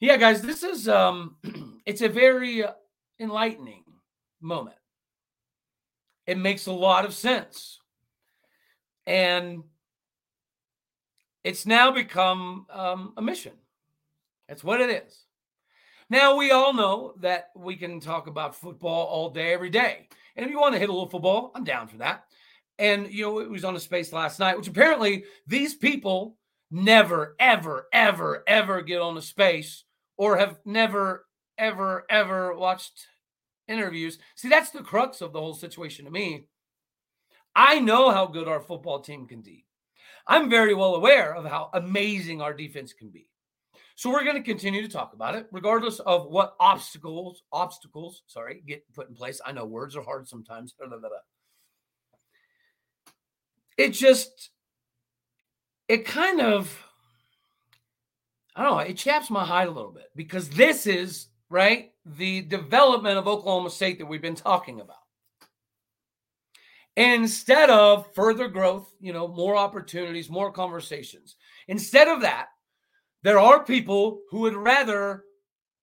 Yeah, 0.00 0.16
guys, 0.16 0.42
this 0.42 0.62
is 0.62 0.88
um 0.88 1.36
it's 1.86 2.02
a 2.02 2.08
very 2.08 2.64
enlightening 3.20 3.84
moment. 4.40 4.76
It 6.26 6.38
makes 6.38 6.66
a 6.66 6.72
lot 6.72 7.04
of 7.04 7.14
sense. 7.14 7.80
And 9.06 9.64
it's 11.42 11.66
now 11.66 11.90
become 11.90 12.66
um, 12.70 13.12
a 13.16 13.22
mission. 13.22 13.52
That's 14.48 14.64
what 14.64 14.80
it 14.80 14.90
is. 14.90 15.24
Now, 16.14 16.36
we 16.36 16.52
all 16.52 16.72
know 16.72 17.14
that 17.22 17.50
we 17.56 17.74
can 17.74 17.98
talk 17.98 18.28
about 18.28 18.54
football 18.54 19.08
all 19.08 19.30
day, 19.30 19.52
every 19.52 19.68
day. 19.68 20.06
And 20.36 20.46
if 20.46 20.52
you 20.52 20.60
want 20.60 20.72
to 20.74 20.78
hit 20.78 20.88
a 20.88 20.92
little 20.92 21.08
football, 21.08 21.50
I'm 21.56 21.64
down 21.64 21.88
for 21.88 21.96
that. 21.96 22.26
And 22.78 23.12
you 23.12 23.24
know, 23.24 23.40
it 23.40 23.50
was 23.50 23.64
on 23.64 23.74
a 23.74 23.80
space 23.80 24.12
last 24.12 24.38
night, 24.38 24.56
which 24.56 24.68
apparently 24.68 25.24
these 25.48 25.74
people 25.74 26.36
never, 26.70 27.34
ever, 27.40 27.88
ever, 27.92 28.44
ever 28.46 28.80
get 28.82 29.00
on 29.00 29.16
a 29.16 29.22
space 29.22 29.82
or 30.16 30.36
have 30.36 30.60
never, 30.64 31.26
ever, 31.58 32.04
ever 32.08 32.54
watched 32.54 33.08
interviews. 33.66 34.20
See, 34.36 34.48
that's 34.48 34.70
the 34.70 34.82
crux 34.82 35.20
of 35.20 35.32
the 35.32 35.40
whole 35.40 35.52
situation 35.52 36.04
to 36.04 36.12
me. 36.12 36.46
I 37.56 37.80
know 37.80 38.12
how 38.12 38.26
good 38.26 38.46
our 38.46 38.60
football 38.60 39.00
team 39.00 39.26
can 39.26 39.40
be. 39.40 39.66
I'm 40.28 40.48
very 40.48 40.74
well 40.74 40.94
aware 40.94 41.34
of 41.34 41.44
how 41.44 41.70
amazing 41.74 42.40
our 42.40 42.54
defense 42.54 42.92
can 42.92 43.10
be. 43.10 43.26
So 43.96 44.10
we're 44.10 44.24
going 44.24 44.36
to 44.36 44.42
continue 44.42 44.82
to 44.82 44.88
talk 44.88 45.12
about 45.12 45.36
it, 45.36 45.46
regardless 45.52 46.00
of 46.00 46.26
what 46.26 46.56
obstacles, 46.58 47.42
obstacles, 47.52 48.22
sorry, 48.26 48.62
get 48.66 48.84
put 48.92 49.08
in 49.08 49.14
place. 49.14 49.40
I 49.44 49.52
know 49.52 49.66
words 49.66 49.96
are 49.96 50.02
hard 50.02 50.28
sometimes. 50.28 50.74
It 53.76 53.90
just, 53.90 54.50
it 55.88 56.04
kind 56.04 56.40
of, 56.40 56.80
I 58.54 58.62
don't 58.62 58.72
know, 58.72 58.78
it 58.78 58.96
chaps 58.96 59.30
my 59.30 59.44
hide 59.44 59.66
a 59.66 59.72
little 59.72 59.90
bit 59.90 60.10
because 60.14 60.48
this 60.50 60.86
is 60.86 61.26
right 61.50 61.90
the 62.06 62.42
development 62.42 63.18
of 63.18 63.26
Oklahoma 63.26 63.70
State 63.70 63.98
that 63.98 64.06
we've 64.06 64.22
been 64.22 64.36
talking 64.36 64.80
about. 64.80 64.96
instead 66.96 67.70
of 67.70 68.06
further 68.14 68.48
growth, 68.48 68.92
you 69.00 69.12
know, 69.12 69.26
more 69.26 69.56
opportunities, 69.56 70.30
more 70.30 70.52
conversations, 70.52 71.36
instead 71.66 72.08
of 72.08 72.20
that, 72.20 72.48
there 73.24 73.38
are 73.38 73.64
people 73.64 74.20
who 74.30 74.40
would 74.40 74.54
rather, 74.54 75.24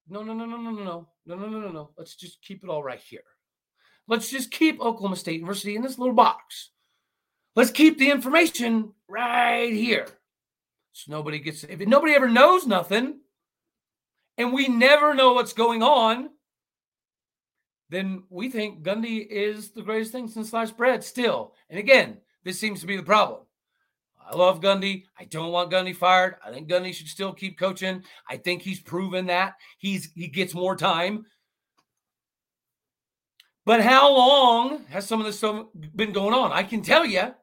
no, 0.07 0.21
no, 0.21 0.31
no, 0.31 0.45
no, 0.45 0.57
no, 0.57 0.69
no, 0.69 0.83
no, 0.83 1.07
no, 1.25 1.35
no, 1.35 1.59
no, 1.59 1.71
no. 1.71 1.89
Let's 1.97 2.15
just 2.15 2.41
keep 2.43 2.63
it 2.63 2.69
all 2.69 2.83
right 2.83 2.99
here. 2.99 3.23
Let's 4.07 4.29
just 4.29 4.51
keep 4.51 4.79
Oklahoma 4.79 5.15
State 5.15 5.39
University 5.39 5.75
in 5.75 5.81
this 5.81 5.97
little 5.97 6.13
box. 6.13 6.69
Let's 7.55 7.71
keep 7.71 7.97
the 7.97 8.11
information 8.11 8.93
right 9.09 9.73
here. 9.73 10.07
So 10.93 11.11
nobody 11.11 11.39
gets 11.39 11.63
if 11.63 11.79
nobody 11.79 12.13
ever 12.13 12.29
knows 12.29 12.67
nothing, 12.67 13.21
and 14.37 14.53
we 14.53 14.67
never 14.67 15.15
know 15.15 15.33
what's 15.33 15.53
going 15.53 15.81
on, 15.81 16.29
then 17.89 18.23
we 18.29 18.49
think 18.49 18.83
Gundy 18.83 19.25
is 19.25 19.71
the 19.71 19.81
greatest 19.81 20.11
thing 20.11 20.27
since 20.27 20.51
sliced 20.51 20.77
bread 20.77 21.03
still. 21.03 21.55
And 21.69 21.79
again, 21.79 22.17
this 22.43 22.59
seems 22.59 22.81
to 22.81 22.87
be 22.87 22.97
the 22.97 23.03
problem. 23.03 23.41
I 24.31 24.35
love 24.35 24.61
Gundy. 24.61 25.03
I 25.19 25.25
don't 25.25 25.51
want 25.51 25.71
Gundy 25.71 25.95
fired. 25.95 26.35
I 26.45 26.51
think 26.51 26.69
Gundy 26.69 26.93
should 26.93 27.07
still 27.07 27.33
keep 27.33 27.59
coaching. 27.59 28.03
I 28.29 28.37
think 28.37 28.61
he's 28.61 28.79
proven 28.79 29.25
that 29.27 29.55
he's 29.77 30.09
he 30.15 30.27
gets 30.27 30.53
more 30.53 30.75
time. 30.75 31.25
But 33.65 33.81
how 33.81 34.15
long 34.15 34.85
has 34.85 35.05
some 35.05 35.19
of 35.19 35.25
this 35.25 35.37
stuff 35.37 35.65
been 35.95 36.13
going 36.13 36.33
on? 36.33 36.51
I 36.51 36.63
can 36.63 36.81
tell 36.81 37.05
you, 37.05 37.33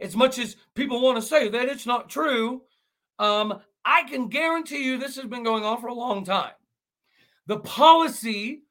as 0.00 0.16
much 0.16 0.38
as 0.38 0.56
people 0.74 1.02
want 1.02 1.16
to 1.16 1.22
say 1.22 1.48
that 1.48 1.68
it's 1.68 1.86
not 1.86 2.08
true, 2.08 2.62
um, 3.18 3.60
I 3.84 4.04
can 4.04 4.28
guarantee 4.28 4.84
you 4.84 4.98
this 4.98 5.16
has 5.16 5.26
been 5.26 5.44
going 5.44 5.64
on 5.64 5.80
for 5.80 5.88
a 5.88 5.94
long 5.94 6.24
time. 6.24 6.52
The 7.46 7.58
policy 7.60 8.62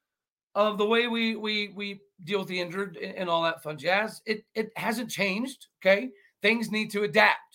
of 0.54 0.78
the 0.78 0.86
way 0.86 1.06
we 1.06 1.36
we 1.36 1.68
we 1.76 2.00
deal 2.24 2.40
with 2.40 2.48
the 2.48 2.60
injured 2.60 2.96
and 2.96 3.28
all 3.30 3.44
that 3.44 3.62
fun 3.62 3.78
jazz, 3.78 4.20
it 4.26 4.44
it 4.56 4.70
hasn't 4.74 5.10
changed. 5.10 5.68
Okay, 5.80 6.08
things 6.42 6.72
need 6.72 6.90
to 6.90 7.04
adapt. 7.04 7.47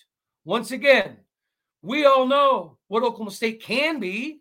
Once 0.46 0.72
again, 0.72 1.18
we 1.82 2.06
all 2.06 2.26
know 2.26 2.78
what 2.88 3.04
Oklahoma 3.04 3.32
State 3.32 3.62
can 3.62 4.00
be. 4.00 4.40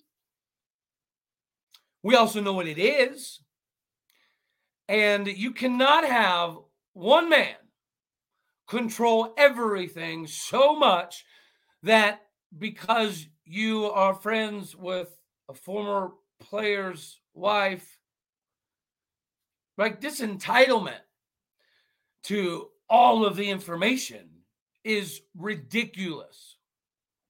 We 2.02 2.16
also 2.16 2.40
know 2.40 2.52
what 2.52 2.66
it 2.66 2.78
is. 2.78 3.40
And 4.88 5.26
you 5.26 5.52
cannot 5.52 6.04
have 6.04 6.56
one 6.92 7.28
man 7.28 7.54
control 8.68 9.32
everything 9.36 10.26
so 10.26 10.76
much 10.76 11.24
that 11.82 12.20
because 12.58 13.26
you 13.44 13.86
are 13.86 14.14
friends 14.14 14.74
with 14.76 15.08
a 15.48 15.54
former 15.54 16.12
player's 16.40 17.20
wife, 17.34 17.98
like 19.78 20.00
this 20.00 20.20
entitlement 20.20 21.00
to 22.24 22.68
all 22.88 23.24
of 23.24 23.36
the 23.36 23.48
information 23.48 24.28
is 24.84 25.20
ridiculous. 25.36 26.56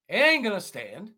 It 0.09 0.16
ain't 0.16 0.44
going 0.44 0.54
to 0.54 0.61
stand. 0.61 1.11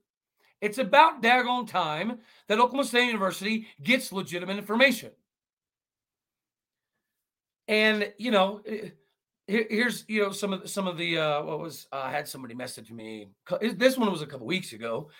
It's 0.60 0.78
about 0.78 1.22
daggone 1.22 1.68
time 1.68 2.18
that 2.48 2.58
Oklahoma 2.58 2.84
State 2.84 3.06
University 3.06 3.66
gets 3.82 4.12
legitimate 4.12 4.56
information. 4.56 5.10
And, 7.68 8.12
you 8.18 8.30
know, 8.30 8.60
eh, 8.66 8.90
here's 9.46 10.04
you 10.08 10.22
know 10.22 10.32
some 10.32 10.52
of 10.52 10.62
the, 10.62 10.68
some 10.68 10.86
of 10.86 10.96
the 10.96 11.18
uh 11.18 11.42
what 11.42 11.60
was 11.60 11.86
uh, 11.92 11.96
I 11.96 12.10
had 12.10 12.26
somebody 12.26 12.54
message 12.54 12.90
me 12.90 13.28
this 13.76 13.98
one 13.98 14.10
was 14.10 14.22
a 14.22 14.26
couple 14.26 14.46
weeks 14.46 14.72
ago 14.72 15.10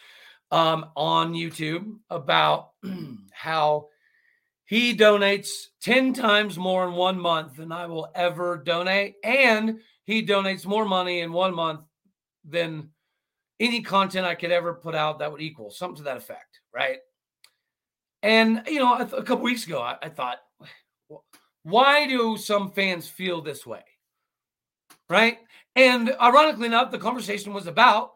um 0.51 0.87
on 0.97 1.35
YouTube 1.35 1.99
about 2.09 2.71
how 3.33 3.89
he 4.67 4.97
donates 4.97 5.49
10 5.83 6.15
times 6.15 6.57
more 6.57 6.89
in 6.89 6.95
one 6.95 7.21
month 7.21 7.57
than 7.57 7.71
I 7.71 7.87
will 7.87 8.09
ever 8.15 8.57
donate 8.57 9.17
and 9.23 9.81
he 10.05 10.25
donates 10.25 10.67
more 10.67 10.85
money 10.85 11.21
in 11.21 11.33
one 11.33 11.55
month 11.55 11.81
than 12.45 12.91
any 13.61 13.83
content 13.83 14.27
I 14.27 14.35
could 14.35 14.53
ever 14.53 14.75
put 14.75 14.95
out 14.95 15.19
that 15.19 15.31
would 15.31 15.41
equal 15.41 15.71
something 15.71 15.97
to 15.97 16.03
that 16.05 16.17
effect 16.17 16.61
right 16.75 16.99
and 18.23 18.63
you 18.67 18.79
know 18.79 18.97
a, 18.99 19.23
couple 19.23 19.45
weeks 19.45 19.67
ago 19.67 19.81
I, 19.81 19.97
I 20.03 20.09
thought 20.09 20.39
why 21.63 22.07
do 22.07 22.37
some 22.37 22.71
fans 22.71 23.09
feel 23.09 23.41
this 23.41 23.67
way 23.67 23.85
right? 25.09 25.39
And 25.77 26.15
ironically 26.21 26.67
enough, 26.67 26.91
the 26.91 26.99
conversation 26.99 27.53
was 27.53 27.67
about 27.67 28.13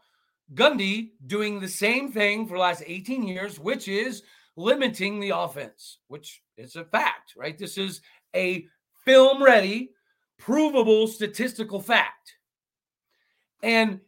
Gundy 0.55 1.11
doing 1.27 1.61
the 1.61 1.69
same 1.69 2.11
thing 2.11 2.47
for 2.47 2.55
the 2.55 2.61
last 2.61 2.83
18 2.87 3.27
years, 3.27 3.59
which 3.59 3.89
is 3.89 4.23
limiting 4.57 5.21
the 5.21 5.31
offense, 5.31 5.99
which 6.09 6.43
is 6.57 6.77
a 6.77 6.85
fact, 6.85 7.35
right? 7.37 7.59
This 7.59 7.79
is 7.79 8.01
a 8.35 8.67
film 9.05 9.43
ready, 9.43 9.91
provable 10.39 11.07
statistical 11.07 11.81
fact. 11.81 12.35
And 13.63 14.01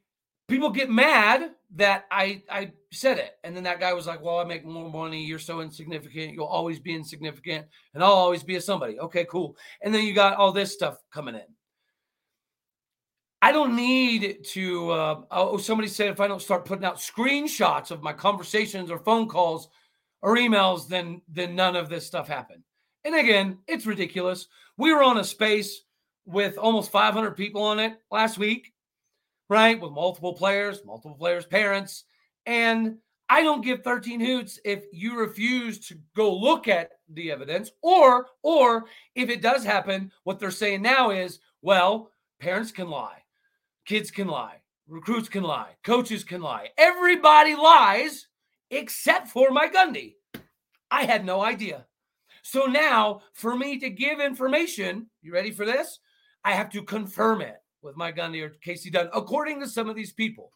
people 0.48 0.70
get 0.70 0.90
mad 0.90 1.50
that 1.76 2.06
I 2.10 2.42
I 2.50 2.72
said 2.92 3.18
it. 3.18 3.38
And 3.44 3.56
then 3.56 3.64
that 3.64 3.80
guy 3.80 3.92
was 3.92 4.06
like, 4.06 4.22
Well, 4.22 4.38
I 4.38 4.44
make 4.44 4.64
more 4.64 4.90
money. 4.90 5.24
You're 5.24 5.38
so 5.38 5.60
insignificant. 5.60 6.34
You'll 6.34 6.46
always 6.46 6.78
be 6.78 6.94
insignificant. 6.94 7.66
And 7.94 8.02
I'll 8.02 8.12
always 8.12 8.42
be 8.42 8.56
a 8.56 8.60
somebody. 8.60 8.98
Okay, 8.98 9.24
cool. 9.26 9.56
And 9.82 9.94
then 9.94 10.04
you 10.04 10.14
got 10.14 10.36
all 10.36 10.52
this 10.52 10.72
stuff 10.72 10.98
coming 11.12 11.34
in. 11.34 11.42
I 13.42 13.52
don't 13.52 13.74
need 13.74 14.44
to. 14.50 14.90
Uh, 14.90 15.20
oh, 15.30 15.56
somebody 15.56 15.88
said 15.88 16.10
if 16.10 16.20
I 16.20 16.28
don't 16.28 16.42
start 16.42 16.66
putting 16.66 16.84
out 16.84 16.96
screenshots 16.96 17.90
of 17.90 18.02
my 18.02 18.12
conversations 18.12 18.90
or 18.90 18.98
phone 18.98 19.28
calls 19.28 19.68
or 20.22 20.36
emails, 20.36 20.88
then 20.88 21.22
then 21.28 21.54
none 21.54 21.76
of 21.76 21.88
this 21.88 22.06
stuff 22.06 22.28
happened. 22.28 22.62
And 23.04 23.14
again, 23.14 23.58
it's 23.66 23.86
ridiculous. 23.86 24.46
We 24.76 24.92
were 24.92 25.02
on 25.02 25.18
a 25.18 25.24
space 25.24 25.82
with 26.30 26.58
almost 26.58 26.90
500 26.90 27.32
people 27.32 27.62
on 27.62 27.78
it 27.78 27.94
last 28.10 28.38
week, 28.38 28.72
right? 29.48 29.80
With 29.80 29.92
multiple 29.92 30.34
players, 30.34 30.84
multiple 30.84 31.16
players' 31.16 31.46
parents, 31.46 32.04
and 32.46 32.96
I 33.28 33.42
don't 33.42 33.64
give 33.64 33.82
13 33.82 34.20
hoots 34.20 34.58
if 34.64 34.84
you 34.92 35.18
refuse 35.18 35.78
to 35.88 35.98
go 36.16 36.34
look 36.34 36.66
at 36.68 36.92
the 37.08 37.30
evidence, 37.30 37.70
or 37.82 38.26
or 38.42 38.86
if 39.14 39.28
it 39.28 39.42
does 39.42 39.64
happen, 39.64 40.10
what 40.24 40.38
they're 40.38 40.50
saying 40.50 40.82
now 40.82 41.10
is, 41.10 41.40
well, 41.62 42.10
parents 42.40 42.72
can 42.72 42.88
lie 42.88 43.20
Kids 43.90 44.12
can 44.12 44.28
lie. 44.28 44.56
Recruits 44.86 45.28
can 45.28 45.42
lie. 45.42 45.70
Coaches 45.82 46.22
can 46.22 46.40
lie. 46.40 46.68
Everybody 46.78 47.56
lies 47.56 48.28
except 48.70 49.26
for 49.26 49.50
Mike 49.50 49.74
Gundy. 49.74 50.14
I 50.92 51.04
had 51.04 51.24
no 51.24 51.42
idea. 51.42 51.86
So 52.42 52.66
now, 52.66 53.22
for 53.32 53.56
me 53.56 53.78
to 53.80 53.90
give 53.90 54.20
information, 54.20 55.08
you 55.22 55.32
ready 55.32 55.50
for 55.50 55.66
this? 55.66 55.98
I 56.44 56.52
have 56.52 56.70
to 56.70 56.82
confirm 56.82 57.40
it 57.40 57.56
with 57.82 57.96
Mike 57.96 58.16
Gundy 58.16 58.42
or 58.42 58.52
Kasey 58.64 58.92
Dunn, 58.92 59.08
according 59.12 59.60
to 59.60 59.68
some 59.68 59.88
of 59.88 59.96
these 59.96 60.12
people. 60.12 60.52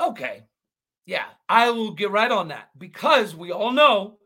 Okay. 0.00 0.44
Yeah, 1.06 1.24
I 1.48 1.70
will 1.70 1.92
get 1.92 2.10
right 2.10 2.30
on 2.30 2.48
that 2.48 2.68
because 2.76 3.34
we 3.34 3.50
all 3.50 3.72
know 3.72 4.18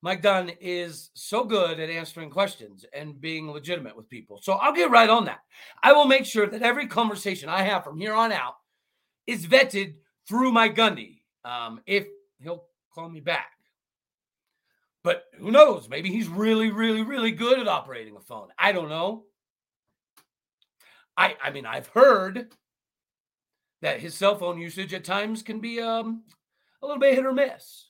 Mike 0.00 0.22
Dunn 0.22 0.50
is 0.60 1.10
so 1.14 1.44
good 1.44 1.78
at 1.78 1.90
answering 1.90 2.30
questions 2.30 2.84
and 2.92 3.20
being 3.20 3.50
legitimate 3.50 3.96
with 3.96 4.08
people. 4.08 4.40
So 4.42 4.54
I'll 4.54 4.72
get 4.72 4.90
right 4.90 5.10
on 5.10 5.26
that. 5.26 5.40
I 5.82 5.92
will 5.92 6.06
make 6.06 6.24
sure 6.24 6.46
that 6.46 6.62
every 6.62 6.86
conversation 6.86 7.48
I 7.48 7.62
have 7.62 7.84
from 7.84 7.98
here 7.98 8.14
on 8.14 8.32
out 8.32 8.54
is 9.26 9.46
vetted 9.46 9.94
through 10.26 10.52
Mike 10.52 10.74
Gundy. 10.74 11.20
Um, 11.44 11.80
if 11.86 12.06
he'll 12.40 12.64
call 12.94 13.08
me 13.08 13.20
back. 13.20 13.50
But 15.04 15.24
who 15.38 15.50
knows? 15.50 15.88
Maybe 15.88 16.10
he's 16.10 16.28
really, 16.28 16.70
really, 16.70 17.02
really 17.02 17.32
good 17.32 17.58
at 17.58 17.68
operating 17.68 18.16
a 18.16 18.20
phone. 18.20 18.48
I 18.58 18.72
don't 18.72 18.88
know. 18.88 19.24
I 21.16 21.36
I 21.42 21.50
mean, 21.50 21.66
I've 21.66 21.88
heard 21.88 22.54
that 23.82 24.00
his 24.00 24.14
cell 24.14 24.36
phone 24.36 24.58
usage 24.58 24.94
at 24.94 25.04
times 25.04 25.42
can 25.42 25.60
be 25.60 25.80
um, 25.80 26.22
a 26.82 26.86
little 26.86 27.00
bit 27.00 27.14
hit 27.14 27.26
or 27.26 27.32
miss. 27.32 27.88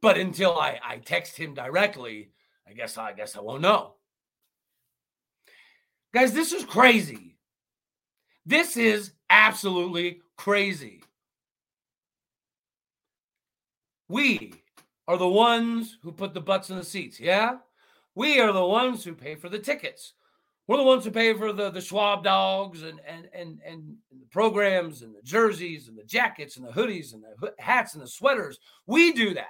But 0.00 0.18
until 0.18 0.58
I, 0.58 0.78
I 0.84 0.98
text 0.98 1.36
him 1.36 1.54
directly, 1.54 2.30
I 2.68 2.72
guess 2.72 2.98
I 2.98 3.12
guess 3.12 3.36
I 3.36 3.40
won't 3.40 3.62
know. 3.62 3.94
Guys, 6.12 6.32
this 6.32 6.52
is 6.52 6.64
crazy. 6.64 7.36
This 8.46 8.76
is 8.76 9.12
absolutely 9.30 10.20
crazy. 10.36 11.02
We 14.08 14.52
are 15.08 15.16
the 15.16 15.28
ones 15.28 15.98
who 16.02 16.12
put 16.12 16.34
the 16.34 16.40
butts 16.40 16.70
in 16.70 16.76
the 16.76 16.84
seats. 16.84 17.18
Yeah. 17.18 17.56
We 18.14 18.38
are 18.40 18.52
the 18.52 18.64
ones 18.64 19.02
who 19.02 19.14
pay 19.14 19.34
for 19.34 19.48
the 19.48 19.58
tickets. 19.58 20.12
We're 20.66 20.78
the 20.78 20.82
ones 20.82 21.04
who 21.04 21.10
pay 21.10 21.34
for 21.34 21.52
the, 21.52 21.70
the 21.70 21.80
Schwab 21.80 22.24
dogs 22.24 22.82
and, 22.82 22.98
and, 23.06 23.28
and, 23.34 23.60
and 23.66 23.96
the 24.10 24.26
programs 24.30 25.02
and 25.02 25.14
the 25.14 25.22
jerseys 25.22 25.88
and 25.88 25.98
the 25.98 26.04
jackets 26.04 26.56
and 26.56 26.66
the 26.66 26.72
hoodies 26.72 27.12
and 27.12 27.22
the 27.22 27.54
hats 27.58 27.94
and 27.94 28.02
the 28.02 28.08
sweaters. 28.08 28.58
We 28.86 29.12
do 29.12 29.34
that. 29.34 29.48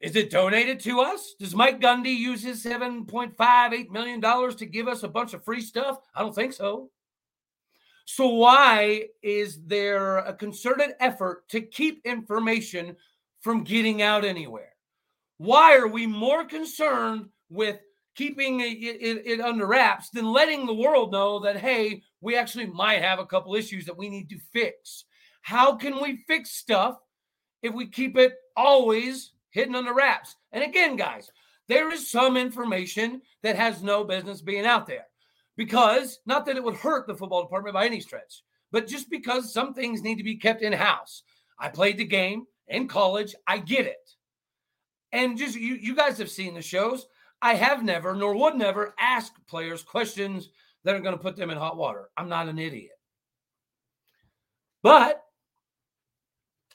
Is 0.00 0.14
it 0.14 0.30
donated 0.30 0.78
to 0.80 1.00
us? 1.00 1.34
Does 1.38 1.54
Mike 1.54 1.80
Gundy 1.80 2.14
use 2.16 2.42
his 2.42 2.62
$7.58 2.62 3.90
million 3.90 4.20
to 4.20 4.66
give 4.66 4.88
us 4.88 5.02
a 5.02 5.08
bunch 5.08 5.34
of 5.34 5.44
free 5.44 5.62
stuff? 5.62 5.98
I 6.14 6.20
don't 6.20 6.34
think 6.34 6.52
so. 6.52 6.90
So, 8.04 8.28
why 8.28 9.08
is 9.22 9.60
there 9.64 10.18
a 10.18 10.32
concerted 10.32 10.90
effort 11.00 11.48
to 11.48 11.60
keep 11.60 12.02
information 12.04 12.94
from 13.40 13.64
getting 13.64 14.00
out 14.00 14.24
anywhere? 14.24 14.74
Why 15.38 15.76
are 15.76 15.88
we 15.88 16.06
more 16.06 16.44
concerned 16.44 17.30
with 17.50 17.80
keeping 18.16 18.60
it, 18.60 18.78
it, 18.78 19.22
it, 19.26 19.40
under 19.40 19.66
wraps 19.66 20.10
than 20.10 20.32
letting 20.32 20.66
the 20.66 20.74
world 20.74 21.12
know 21.12 21.38
that, 21.40 21.56
hey, 21.56 22.02
we 22.20 22.36
actually 22.36 22.66
might 22.66 23.02
have 23.02 23.18
a 23.18 23.26
couple 23.26 23.54
issues 23.54 23.84
that 23.84 23.96
we 23.96 24.08
need 24.08 24.28
to 24.30 24.38
fix? 24.52 25.04
How 25.42 25.76
can 25.76 26.02
we 26.02 26.24
fix 26.26 26.50
stuff 26.50 26.98
if 27.62 27.72
we 27.74 27.86
keep 27.86 28.16
it 28.16 28.34
always 28.56 29.32
hidden 29.50 29.76
under 29.76 29.94
wraps? 29.94 30.34
And 30.52 30.64
again, 30.64 30.96
guys, 30.96 31.30
there 31.68 31.92
is 31.92 32.10
some 32.10 32.36
information 32.36 33.20
that 33.42 33.56
has 33.56 33.82
no 33.82 34.02
business 34.02 34.40
being 34.40 34.66
out 34.66 34.86
there 34.86 35.06
because 35.56 36.18
not 36.26 36.46
that 36.46 36.56
it 36.56 36.64
would 36.64 36.76
hurt 36.76 37.06
the 37.06 37.14
football 37.14 37.42
department 37.42 37.74
by 37.74 37.86
any 37.86 38.00
stretch, 38.00 38.42
but 38.72 38.86
just 38.86 39.10
because 39.10 39.52
some 39.52 39.74
things 39.74 40.02
need 40.02 40.16
to 40.16 40.24
be 40.24 40.36
kept 40.36 40.62
in 40.62 40.72
house. 40.72 41.22
I 41.58 41.68
played 41.68 41.98
the 41.98 42.04
game 42.04 42.44
in 42.68 42.88
college, 42.88 43.34
I 43.46 43.58
get 43.58 43.86
it. 43.86 44.10
And 45.12 45.38
just 45.38 45.56
you, 45.56 45.74
you 45.74 45.94
guys 45.94 46.18
have 46.18 46.30
seen 46.30 46.54
the 46.54 46.62
shows. 46.62 47.06
I 47.46 47.54
have 47.54 47.84
never, 47.84 48.12
nor 48.12 48.34
would 48.34 48.56
never, 48.56 48.92
ask 48.98 49.32
players 49.46 49.84
questions 49.84 50.48
that 50.82 50.96
are 50.96 51.00
going 51.00 51.16
to 51.16 51.22
put 51.22 51.36
them 51.36 51.48
in 51.50 51.56
hot 51.56 51.76
water. 51.76 52.08
I'm 52.16 52.28
not 52.28 52.48
an 52.48 52.58
idiot. 52.58 52.98
But 54.82 55.22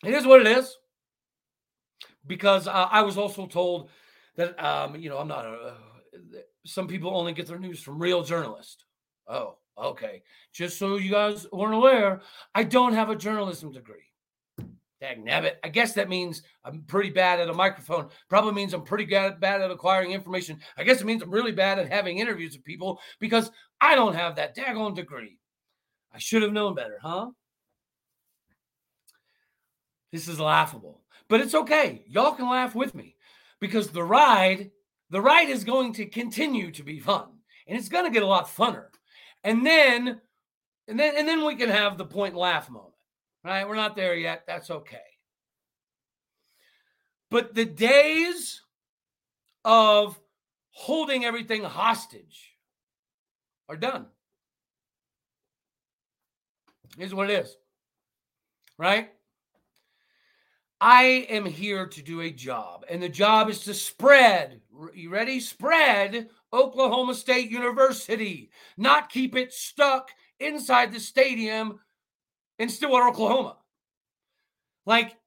it 0.05 0.13
is 0.13 0.25
what 0.25 0.39
it 0.39 0.47
is. 0.47 0.77
Because 2.25 2.69
uh, 2.69 2.87
I 2.89 3.01
was 3.01 3.17
also 3.17 3.47
told 3.47 3.89
that, 4.37 4.57
um, 4.63 4.95
you 4.95 5.09
know, 5.09 5.17
I'm 5.17 5.27
not 5.27 5.45
a, 5.45 5.49
uh, 5.49 5.73
some 6.65 6.87
people 6.87 7.17
only 7.17 7.33
get 7.33 7.47
their 7.47 7.59
news 7.59 7.81
from 7.81 7.99
real 7.99 8.23
journalists. 8.23 8.85
Oh, 9.27 9.57
okay. 9.77 10.23
Just 10.53 10.79
so 10.79 10.95
you 10.95 11.11
guys 11.11 11.47
weren't 11.51 11.73
aware, 11.73 12.21
I 12.55 12.63
don't 12.63 12.93
have 12.93 13.09
a 13.09 13.15
journalism 13.17 13.73
degree. 13.73 14.10
Dag 15.01 15.25
nabbit. 15.25 15.55
I 15.63 15.69
guess 15.69 15.93
that 15.93 16.09
means 16.09 16.43
I'm 16.63 16.83
pretty 16.83 17.09
bad 17.09 17.39
at 17.39 17.49
a 17.49 17.53
microphone. 17.53 18.09
Probably 18.29 18.53
means 18.53 18.73
I'm 18.73 18.83
pretty 18.83 19.05
bad 19.05 19.43
at 19.43 19.71
acquiring 19.71 20.11
information. 20.11 20.59
I 20.77 20.83
guess 20.83 21.01
it 21.01 21.05
means 21.05 21.23
I'm 21.23 21.31
really 21.31 21.51
bad 21.51 21.79
at 21.79 21.91
having 21.91 22.19
interviews 22.19 22.55
with 22.55 22.63
people 22.63 22.99
because 23.19 23.49
I 23.81 23.95
don't 23.95 24.13
have 24.13 24.35
that 24.35 24.55
daggone 24.55 24.95
degree. 24.95 25.39
I 26.13 26.19
should 26.19 26.43
have 26.43 26.53
known 26.53 26.75
better, 26.75 26.99
huh? 27.01 27.31
This 30.11 30.27
is 30.27 30.39
laughable, 30.39 31.01
but 31.27 31.41
it's 31.41 31.55
okay. 31.55 32.03
Y'all 32.07 32.33
can 32.33 32.49
laugh 32.49 32.75
with 32.75 32.93
me 32.93 33.15
because 33.59 33.89
the 33.89 34.03
ride 34.03 34.69
the 35.11 35.21
ride 35.21 35.49
is 35.49 35.65
going 35.65 35.93
to 35.93 36.05
continue 36.05 36.71
to 36.71 36.83
be 36.83 36.99
fun 36.99 37.25
and 37.67 37.77
it's 37.77 37.89
going 37.89 38.05
to 38.05 38.11
get 38.11 38.23
a 38.23 38.27
lot 38.27 38.47
funner. 38.47 38.85
And 39.43 39.65
then, 39.65 40.21
and 40.87 40.99
then, 40.99 41.15
and 41.17 41.27
then 41.27 41.45
we 41.45 41.55
can 41.55 41.69
have 41.69 41.97
the 41.97 42.05
point 42.05 42.35
laugh 42.35 42.69
moment, 42.69 42.90
right? 43.43 43.67
We're 43.67 43.75
not 43.75 43.95
there 43.95 44.15
yet. 44.15 44.43
That's 44.47 44.69
okay. 44.69 44.97
But 47.29 47.55
the 47.55 47.65
days 47.65 48.61
of 49.63 50.19
holding 50.71 51.25
everything 51.25 51.63
hostage 51.63 52.57
are 53.69 53.77
done. 53.77 54.07
Here's 56.97 57.13
what 57.13 57.29
it 57.29 57.45
is, 57.45 57.55
right? 58.77 59.09
I 60.81 61.27
am 61.29 61.45
here 61.45 61.87
to 61.87 62.01
do 62.01 62.21
a 62.21 62.31
job, 62.31 62.85
and 62.89 63.01
the 63.01 63.07
job 63.07 63.49
is 63.49 63.59
to 63.65 63.73
spread. 63.73 64.61
You 64.93 65.09
ready? 65.09 65.39
Spread 65.39 66.27
Oklahoma 66.51 67.13
State 67.13 67.49
University, 67.49 68.49
not 68.77 69.09
keep 69.09 69.35
it 69.35 69.53
stuck 69.53 70.09
inside 70.39 70.91
the 70.91 70.99
stadium 70.99 71.79
in 72.61 72.69
Stillwater, 72.69 73.07
Oklahoma. 73.07 73.57
Like 74.85 75.17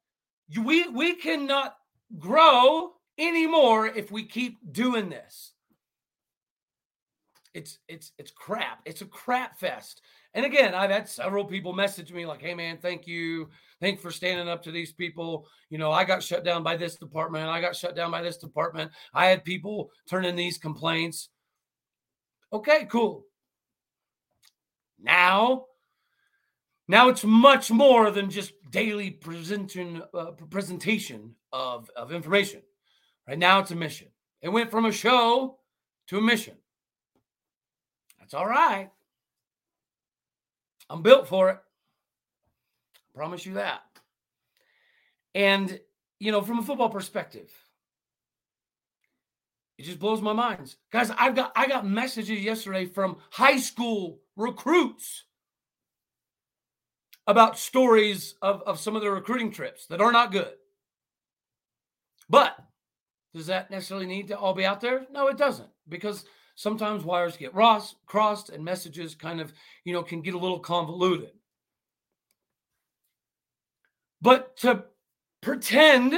we 0.56 0.88
we 0.88 1.16
cannot 1.16 1.76
grow 2.16 2.92
anymore 3.18 3.88
if 3.88 4.12
we 4.12 4.24
keep 4.24 4.58
doing 4.72 5.10
this. 5.10 5.52
It's 7.52 7.78
it's 7.88 8.12
it's 8.18 8.30
crap. 8.30 8.82
It's 8.84 9.02
a 9.02 9.06
crap 9.06 9.58
fest. 9.58 10.00
And 10.34 10.46
again, 10.46 10.74
I've 10.74 10.90
had 10.90 11.08
several 11.08 11.44
people 11.44 11.72
message 11.72 12.12
me 12.12 12.24
like, 12.24 12.40
"Hey 12.40 12.54
man, 12.54 12.78
thank 12.78 13.04
you. 13.06 13.48
Thanks 13.80 14.00
for 14.00 14.12
standing 14.12 14.48
up 14.48 14.62
to 14.62 14.70
these 14.70 14.92
people. 14.92 15.48
You 15.70 15.78
know, 15.78 15.90
I 15.90 16.04
got 16.04 16.22
shut 16.22 16.44
down 16.44 16.62
by 16.62 16.76
this 16.76 16.94
department. 16.96 17.48
I 17.48 17.60
got 17.60 17.74
shut 17.74 17.96
down 17.96 18.12
by 18.12 18.22
this 18.22 18.36
department. 18.36 18.92
I 19.12 19.26
had 19.26 19.44
people 19.44 19.90
turn 20.08 20.24
in 20.24 20.36
these 20.36 20.56
complaints. 20.56 21.30
Okay, 22.52 22.86
cool. 22.88 23.26
Now, 25.00 25.66
now 26.88 27.08
it's 27.08 27.24
much 27.24 27.70
more 27.70 28.10
than 28.10 28.30
just 28.30 28.52
daily 28.70 29.10
presentation 29.10 30.02
uh, 30.12 30.32
presentation 30.50 31.34
of, 31.52 31.90
of 31.96 32.12
information. 32.12 32.62
Right 33.26 33.38
now, 33.38 33.60
it's 33.60 33.70
a 33.70 33.76
mission. 33.76 34.08
It 34.42 34.50
went 34.50 34.70
from 34.70 34.84
a 34.84 34.92
show 34.92 35.58
to 36.08 36.18
a 36.18 36.20
mission. 36.20 36.54
That's 38.18 38.34
all 38.34 38.46
right. 38.46 38.90
I'm 40.90 41.02
built 41.02 41.26
for 41.28 41.50
it. 41.50 41.58
I 42.96 43.18
promise 43.18 43.46
you 43.46 43.54
that. 43.54 43.82
And, 45.34 45.80
you 46.20 46.32
know, 46.32 46.42
from 46.42 46.58
a 46.58 46.62
football 46.62 46.90
perspective, 46.90 47.50
it 49.78 49.84
just 49.84 49.98
blows 49.98 50.20
my 50.20 50.32
mind. 50.32 50.74
Guys, 50.92 51.10
I've 51.18 51.34
got 51.34 51.52
I 51.56 51.66
got 51.66 51.86
messages 51.86 52.40
yesterday 52.40 52.86
from 52.86 53.16
high 53.30 53.56
school 53.56 54.20
recruits 54.36 55.24
about 57.26 57.58
stories 57.58 58.34
of, 58.42 58.62
of 58.62 58.78
some 58.78 58.96
of 58.96 59.02
the 59.02 59.10
recruiting 59.10 59.50
trips 59.50 59.86
that 59.86 60.00
are 60.00 60.12
not 60.12 60.32
good. 60.32 60.52
But 62.28 62.56
does 63.34 63.46
that 63.46 63.70
necessarily 63.70 64.06
need 64.06 64.28
to 64.28 64.38
all 64.38 64.54
be 64.54 64.64
out 64.64 64.80
there? 64.80 65.06
No, 65.10 65.28
it 65.28 65.36
doesn't, 65.36 65.68
because 65.88 66.24
sometimes 66.54 67.04
wires 67.04 67.36
get 67.36 67.54
ross, 67.54 67.96
crossed 68.06 68.50
and 68.50 68.64
messages 68.64 69.14
kind 69.14 69.40
of, 69.40 69.52
you 69.84 69.92
know, 69.92 70.02
can 70.02 70.22
get 70.22 70.34
a 70.34 70.38
little 70.38 70.60
convoluted. 70.60 71.32
But 74.22 74.56
to 74.58 74.84
pretend 75.42 76.14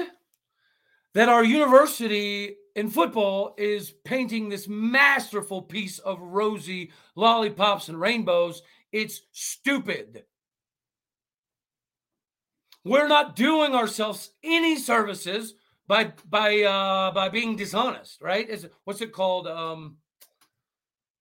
that 1.15 1.29
our 1.29 1.43
university 1.43 2.57
in 2.77 2.91
football 2.91 3.55
is 3.57 3.91
painting 4.05 4.49
this 4.49 4.69
masterful 4.69 5.63
piece 5.63 5.99
of 5.99 6.21
rosy 6.21 6.93
lollipops 7.17 7.89
and 7.89 7.99
rainbows, 7.99 8.63
it's 8.93 9.23
stupid. 9.33 10.25
We're 12.87 13.09
not 13.09 13.35
doing 13.35 13.75
ourselves 13.75 14.31
any 14.45 14.77
services 14.77 15.55
by 15.89 16.13
by 16.29 16.63
uh 16.63 17.11
by 17.13 17.29
being 17.29 17.57
dishonest, 17.57 18.23
right? 18.23 18.49
Is 18.49 18.69
what's 18.85 19.01
it 19.01 19.13
called? 19.13 19.49
Um 19.49 19.97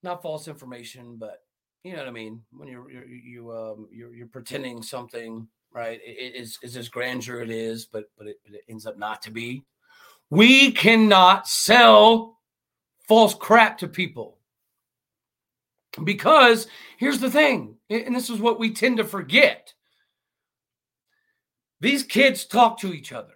not 0.03 0.21
false 0.21 0.47
information, 0.47 1.17
but 1.17 1.41
you 1.83 1.93
know 1.93 1.99
what 1.99 2.07
I 2.07 2.11
mean. 2.11 2.41
When 2.51 2.67
you're, 2.67 2.89
you're 2.91 3.05
you 3.05 3.51
um 3.51 3.87
you're 3.91 4.13
you're 4.13 4.27
pretending 4.27 4.83
something 4.83 5.47
right? 5.75 5.99
It 6.03 6.35
is 6.35 6.57
is 6.63 6.77
as 6.77 6.89
grandeur 6.89 7.41
it 7.41 7.51
is, 7.51 7.85
but 7.85 8.05
but 8.17 8.27
it, 8.27 8.37
but 8.45 8.55
it 8.55 8.63
ends 8.69 8.85
up 8.85 8.97
not 8.97 9.21
to 9.23 9.31
be. 9.31 9.63
We 10.29 10.71
cannot 10.71 11.47
sell 11.47 12.39
false 13.07 13.35
crap 13.35 13.77
to 13.79 13.87
people 13.87 14.39
because 16.03 16.67
here's 16.97 17.19
the 17.19 17.29
thing, 17.29 17.75
and 17.89 18.15
this 18.15 18.29
is 18.29 18.39
what 18.39 18.59
we 18.59 18.71
tend 18.71 18.97
to 18.97 19.03
forget. 19.03 19.73
These 21.85 22.03
kids 22.03 22.45
talk 22.45 22.79
to 22.79 22.93
each 22.93 23.11
other, 23.11 23.35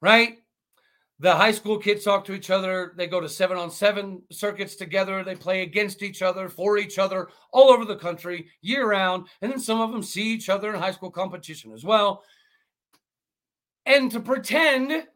right? 0.00 0.38
the 1.20 1.34
high 1.34 1.52
school 1.52 1.76
kids 1.76 2.02
talk 2.02 2.24
to 2.24 2.32
each 2.32 2.48
other. 2.48 2.94
They 2.96 3.06
go 3.06 3.20
to 3.20 3.28
seven 3.28 3.58
on 3.58 3.70
seven 3.70 4.22
circuits 4.32 4.74
together. 4.74 5.22
They 5.22 5.36
play 5.36 5.62
against 5.62 6.02
each 6.02 6.22
other, 6.22 6.48
for 6.48 6.78
each 6.78 6.98
other, 6.98 7.28
all 7.52 7.70
over 7.70 7.84
the 7.84 7.96
country, 7.96 8.48
year 8.62 8.88
round. 8.88 9.26
And 9.42 9.52
then 9.52 9.60
some 9.60 9.82
of 9.82 9.92
them 9.92 10.02
see 10.02 10.32
each 10.32 10.48
other 10.48 10.72
in 10.72 10.80
high 10.80 10.92
school 10.92 11.10
competition 11.10 11.72
as 11.72 11.84
well. 11.84 12.22
And 13.84 14.10
to 14.12 14.20
pretend 14.20 15.06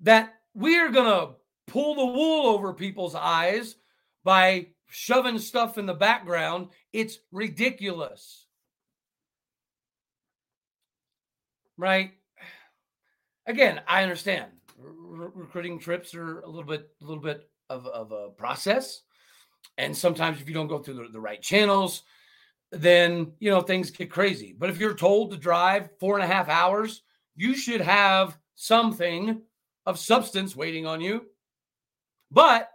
that 0.00 0.34
we 0.52 0.80
are 0.80 0.90
going 0.90 1.06
to 1.06 1.34
pull 1.68 1.94
the 1.94 2.12
wool 2.12 2.46
over 2.46 2.74
people's 2.74 3.14
eyes 3.14 3.76
by 4.24 4.66
shoving 4.88 5.38
stuff 5.38 5.78
in 5.78 5.86
the 5.86 5.94
background. 5.94 6.70
It's 6.92 7.18
ridiculous. 7.30 8.46
Right? 11.82 12.12
Again, 13.44 13.80
I 13.88 14.04
understand 14.04 14.52
Re- 14.78 15.30
recruiting 15.34 15.80
trips 15.80 16.14
are 16.14 16.38
a 16.38 16.46
little 16.46 16.62
bit, 16.62 16.88
a 17.00 17.04
little 17.04 17.20
bit 17.20 17.50
of, 17.68 17.88
of 17.88 18.12
a 18.12 18.28
process. 18.28 19.02
And 19.78 19.96
sometimes 19.96 20.40
if 20.40 20.46
you 20.46 20.54
don't 20.54 20.68
go 20.68 20.78
through 20.78 20.94
the, 20.94 21.08
the 21.12 21.18
right 21.18 21.42
channels, 21.42 22.04
then 22.70 23.32
you 23.40 23.50
know 23.50 23.62
things 23.62 23.90
get 23.90 24.12
crazy. 24.12 24.54
But 24.56 24.70
if 24.70 24.78
you're 24.78 24.94
told 24.94 25.32
to 25.32 25.36
drive 25.36 25.88
four 25.98 26.14
and 26.14 26.22
a 26.22 26.32
half 26.32 26.48
hours, 26.48 27.02
you 27.34 27.56
should 27.56 27.80
have 27.80 28.38
something 28.54 29.42
of 29.84 29.98
substance 29.98 30.54
waiting 30.54 30.86
on 30.86 31.00
you. 31.00 31.26
But 32.30 32.70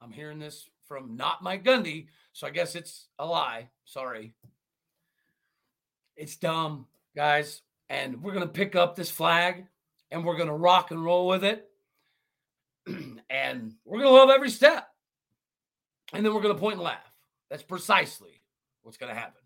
I'm 0.00 0.10
hearing 0.10 0.40
this 0.40 0.68
from 0.88 1.14
not 1.14 1.44
Mike 1.44 1.62
Gundy, 1.62 2.08
so 2.32 2.48
I 2.48 2.50
guess 2.50 2.74
it's 2.74 3.06
a 3.20 3.24
lie. 3.24 3.68
Sorry. 3.84 4.34
It's 6.16 6.34
dumb, 6.34 6.86
guys. 7.14 7.62
And 7.94 8.20
we're 8.22 8.32
going 8.32 8.46
to 8.46 8.52
pick 8.52 8.74
up 8.74 8.96
this 8.96 9.10
flag 9.10 9.66
and 10.10 10.24
we're 10.24 10.36
going 10.36 10.48
to 10.48 10.54
rock 10.54 10.90
and 10.90 11.04
roll 11.04 11.28
with 11.28 11.44
it. 11.44 11.68
and 13.30 13.72
we're 13.84 14.00
going 14.00 14.10
to 14.10 14.18
love 14.18 14.30
every 14.30 14.50
step. 14.50 14.88
And 16.12 16.26
then 16.26 16.34
we're 16.34 16.40
going 16.40 16.54
to 16.54 16.60
point 16.60 16.74
and 16.74 16.82
laugh. 16.82 17.12
That's 17.50 17.62
precisely 17.62 18.42
what's 18.82 18.96
going 18.96 19.14
to 19.14 19.20
happen. 19.20 19.42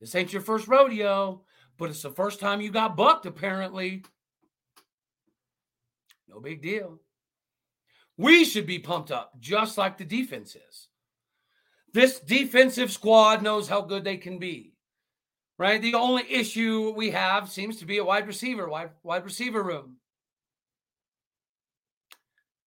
This 0.00 0.14
ain't 0.14 0.32
your 0.32 0.42
first 0.42 0.68
rodeo, 0.68 1.42
but 1.76 1.90
it's 1.90 2.02
the 2.02 2.10
first 2.10 2.38
time 2.38 2.60
you 2.60 2.70
got 2.70 2.96
bucked, 2.96 3.26
apparently. 3.26 4.04
No 6.28 6.38
big 6.38 6.62
deal. 6.62 7.00
We 8.16 8.44
should 8.44 8.66
be 8.66 8.78
pumped 8.78 9.10
up 9.10 9.32
just 9.40 9.76
like 9.76 9.98
the 9.98 10.04
defense 10.04 10.54
is. 10.54 10.88
This 11.92 12.20
defensive 12.20 12.92
squad 12.92 13.42
knows 13.42 13.68
how 13.68 13.80
good 13.80 14.04
they 14.04 14.18
can 14.18 14.38
be, 14.38 14.75
right? 15.58 15.80
The 15.80 15.94
only 15.94 16.24
issue 16.30 16.92
we 16.96 17.10
have 17.10 17.50
seems 17.50 17.76
to 17.78 17.86
be 17.86 17.98
a 17.98 18.04
wide 18.04 18.26
receiver, 18.26 18.68
wide, 18.68 18.90
wide 19.02 19.24
receiver 19.24 19.62
room. 19.62 19.96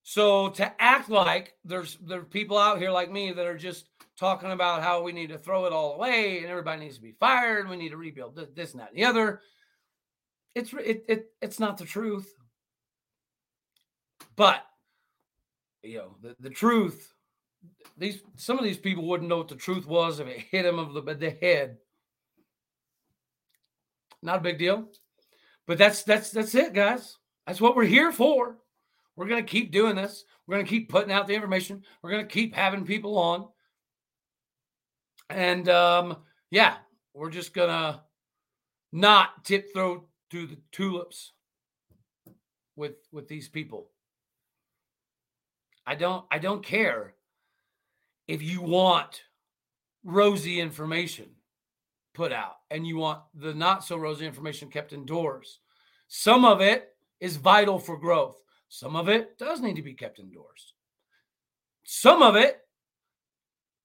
So 0.03 0.49
to 0.49 0.81
act 0.81 1.09
like 1.09 1.53
there's 1.63 1.99
there 2.01 2.21
are 2.21 2.23
people 2.23 2.57
out 2.57 2.79
here 2.79 2.89
like 2.89 3.11
me 3.11 3.31
that 3.31 3.45
are 3.45 3.57
just 3.57 3.85
talking 4.17 4.51
about 4.51 4.81
how 4.81 5.03
we 5.03 5.11
need 5.11 5.29
to 5.29 5.37
throw 5.37 5.65
it 5.65 5.71
all 5.71 5.93
away 5.93 6.39
and 6.39 6.47
everybody 6.47 6.81
needs 6.81 6.95
to 6.95 7.01
be 7.01 7.15
fired, 7.19 7.69
we 7.69 7.77
need 7.77 7.89
to 7.89 7.97
rebuild 7.97 8.35
this, 8.35 8.47
this 8.55 8.71
and 8.71 8.81
that 8.81 8.89
and 8.89 8.97
the 8.97 9.05
other. 9.05 9.41
It's 10.55 10.73
it, 10.73 11.05
it 11.07 11.25
it's 11.43 11.59
not 11.59 11.77
the 11.77 11.85
truth. 11.85 12.33
But 14.35 14.65
you 15.83 15.99
know, 15.99 16.15
the, 16.21 16.35
the 16.39 16.49
truth, 16.49 17.13
these 17.95 18.21
some 18.35 18.57
of 18.57 18.63
these 18.63 18.79
people 18.79 19.07
wouldn't 19.07 19.29
know 19.29 19.37
what 19.37 19.47
the 19.47 19.55
truth 19.55 19.85
was 19.85 20.19
if 20.19 20.27
it 20.27 20.39
hit 20.49 20.63
them 20.63 20.79
of 20.79 20.93
the, 20.93 21.01
the 21.13 21.37
head. 21.39 21.77
Not 24.21 24.39
a 24.39 24.41
big 24.41 24.57
deal. 24.57 24.89
But 25.67 25.77
that's 25.77 26.03
that's 26.03 26.31
that's 26.31 26.55
it, 26.55 26.73
guys. 26.73 27.17
That's 27.45 27.61
what 27.61 27.75
we're 27.75 27.83
here 27.85 28.11
for. 28.11 28.57
We're 29.15 29.27
gonna 29.27 29.43
keep 29.43 29.71
doing 29.71 29.95
this. 29.95 30.25
We're 30.47 30.55
gonna 30.55 30.67
keep 30.67 30.89
putting 30.89 31.11
out 31.11 31.27
the 31.27 31.35
information. 31.35 31.83
We're 32.01 32.11
gonna 32.11 32.25
keep 32.25 32.55
having 32.55 32.85
people 32.85 33.17
on. 33.17 33.47
And 35.29 35.69
um, 35.69 36.17
yeah, 36.49 36.77
we're 37.13 37.29
just 37.29 37.53
gonna 37.53 38.01
not 38.91 39.45
tip 39.45 39.73
throw 39.73 40.05
to 40.31 40.47
the 40.47 40.57
tulips 40.71 41.33
with 42.75 42.95
with 43.11 43.27
these 43.27 43.47
people. 43.47 43.91
I 45.85 45.95
don't 45.95 46.25
I 46.31 46.39
don't 46.39 46.65
care 46.65 47.13
if 48.27 48.41
you 48.41 48.61
want 48.61 49.23
rosy 50.03 50.59
information 50.59 51.29
put 52.13 52.31
out 52.31 52.55
and 52.71 52.85
you 52.85 52.97
want 52.97 53.21
the 53.33 53.53
not 53.53 53.83
so 53.83 53.97
rosy 53.97 54.25
information 54.25 54.69
kept 54.69 54.93
indoors. 54.93 55.59
Some 56.07 56.45
of 56.45 56.61
it 56.61 56.89
is 57.19 57.37
vital 57.37 57.79
for 57.79 57.97
growth. 57.97 58.41
Some 58.69 58.95
of 58.95 59.09
it 59.09 59.37
does 59.37 59.61
need 59.61 59.75
to 59.75 59.81
be 59.81 59.93
kept 59.93 60.19
indoors. 60.19 60.73
Some 61.83 62.21
of 62.21 62.35
it 62.35 62.59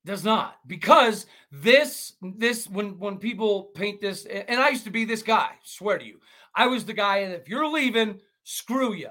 does 0.04 0.24
not 0.24 0.56
because 0.66 1.26
this 1.50 2.12
this 2.20 2.68
when 2.68 2.98
when 2.98 3.16
people 3.16 3.70
paint 3.74 4.00
this 4.00 4.26
and 4.26 4.60
I 4.60 4.68
used 4.68 4.84
to 4.84 4.90
be 4.90 5.04
this 5.04 5.22
guy, 5.22 5.50
swear 5.62 5.98
to 5.98 6.04
you. 6.04 6.20
I 6.54 6.66
was 6.66 6.84
the 6.84 6.92
guy 6.92 7.18
and 7.18 7.32
if 7.32 7.48
you're 7.48 7.68
leaving, 7.68 8.20
screw 8.44 8.92
you. 8.92 9.10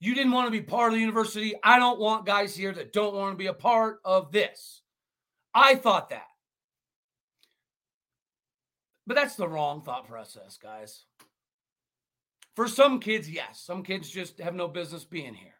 You 0.00 0.14
didn't 0.14 0.32
want 0.32 0.46
to 0.46 0.52
be 0.52 0.60
part 0.60 0.92
of 0.92 0.94
the 0.94 1.00
university. 1.00 1.54
I 1.62 1.78
don't 1.78 1.98
want 1.98 2.26
guys 2.26 2.54
here 2.54 2.72
that 2.72 2.92
don't 2.92 3.14
want 3.14 3.32
to 3.32 3.38
be 3.38 3.46
a 3.46 3.54
part 3.54 3.98
of 4.04 4.30
this. 4.32 4.82
I 5.54 5.74
thought 5.74 6.10
that. 6.10 6.26
But 9.08 9.14
that's 9.14 9.36
the 9.36 9.48
wrong 9.48 9.80
thought 9.80 10.06
process, 10.06 10.58
guys. 10.58 11.06
For 12.54 12.68
some 12.68 13.00
kids, 13.00 13.28
yes, 13.28 13.58
some 13.58 13.82
kids 13.82 14.10
just 14.10 14.38
have 14.38 14.54
no 14.54 14.68
business 14.68 15.04
being 15.04 15.32
here. 15.32 15.54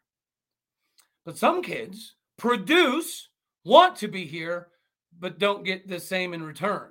But 1.24 1.38
some 1.38 1.62
kids 1.62 2.16
produce, 2.36 3.30
want 3.64 3.96
to 3.96 4.08
be 4.08 4.26
here, 4.26 4.68
but 5.18 5.38
don't 5.38 5.64
get 5.64 5.88
the 5.88 5.98
same 5.98 6.34
in 6.34 6.42
return. 6.42 6.90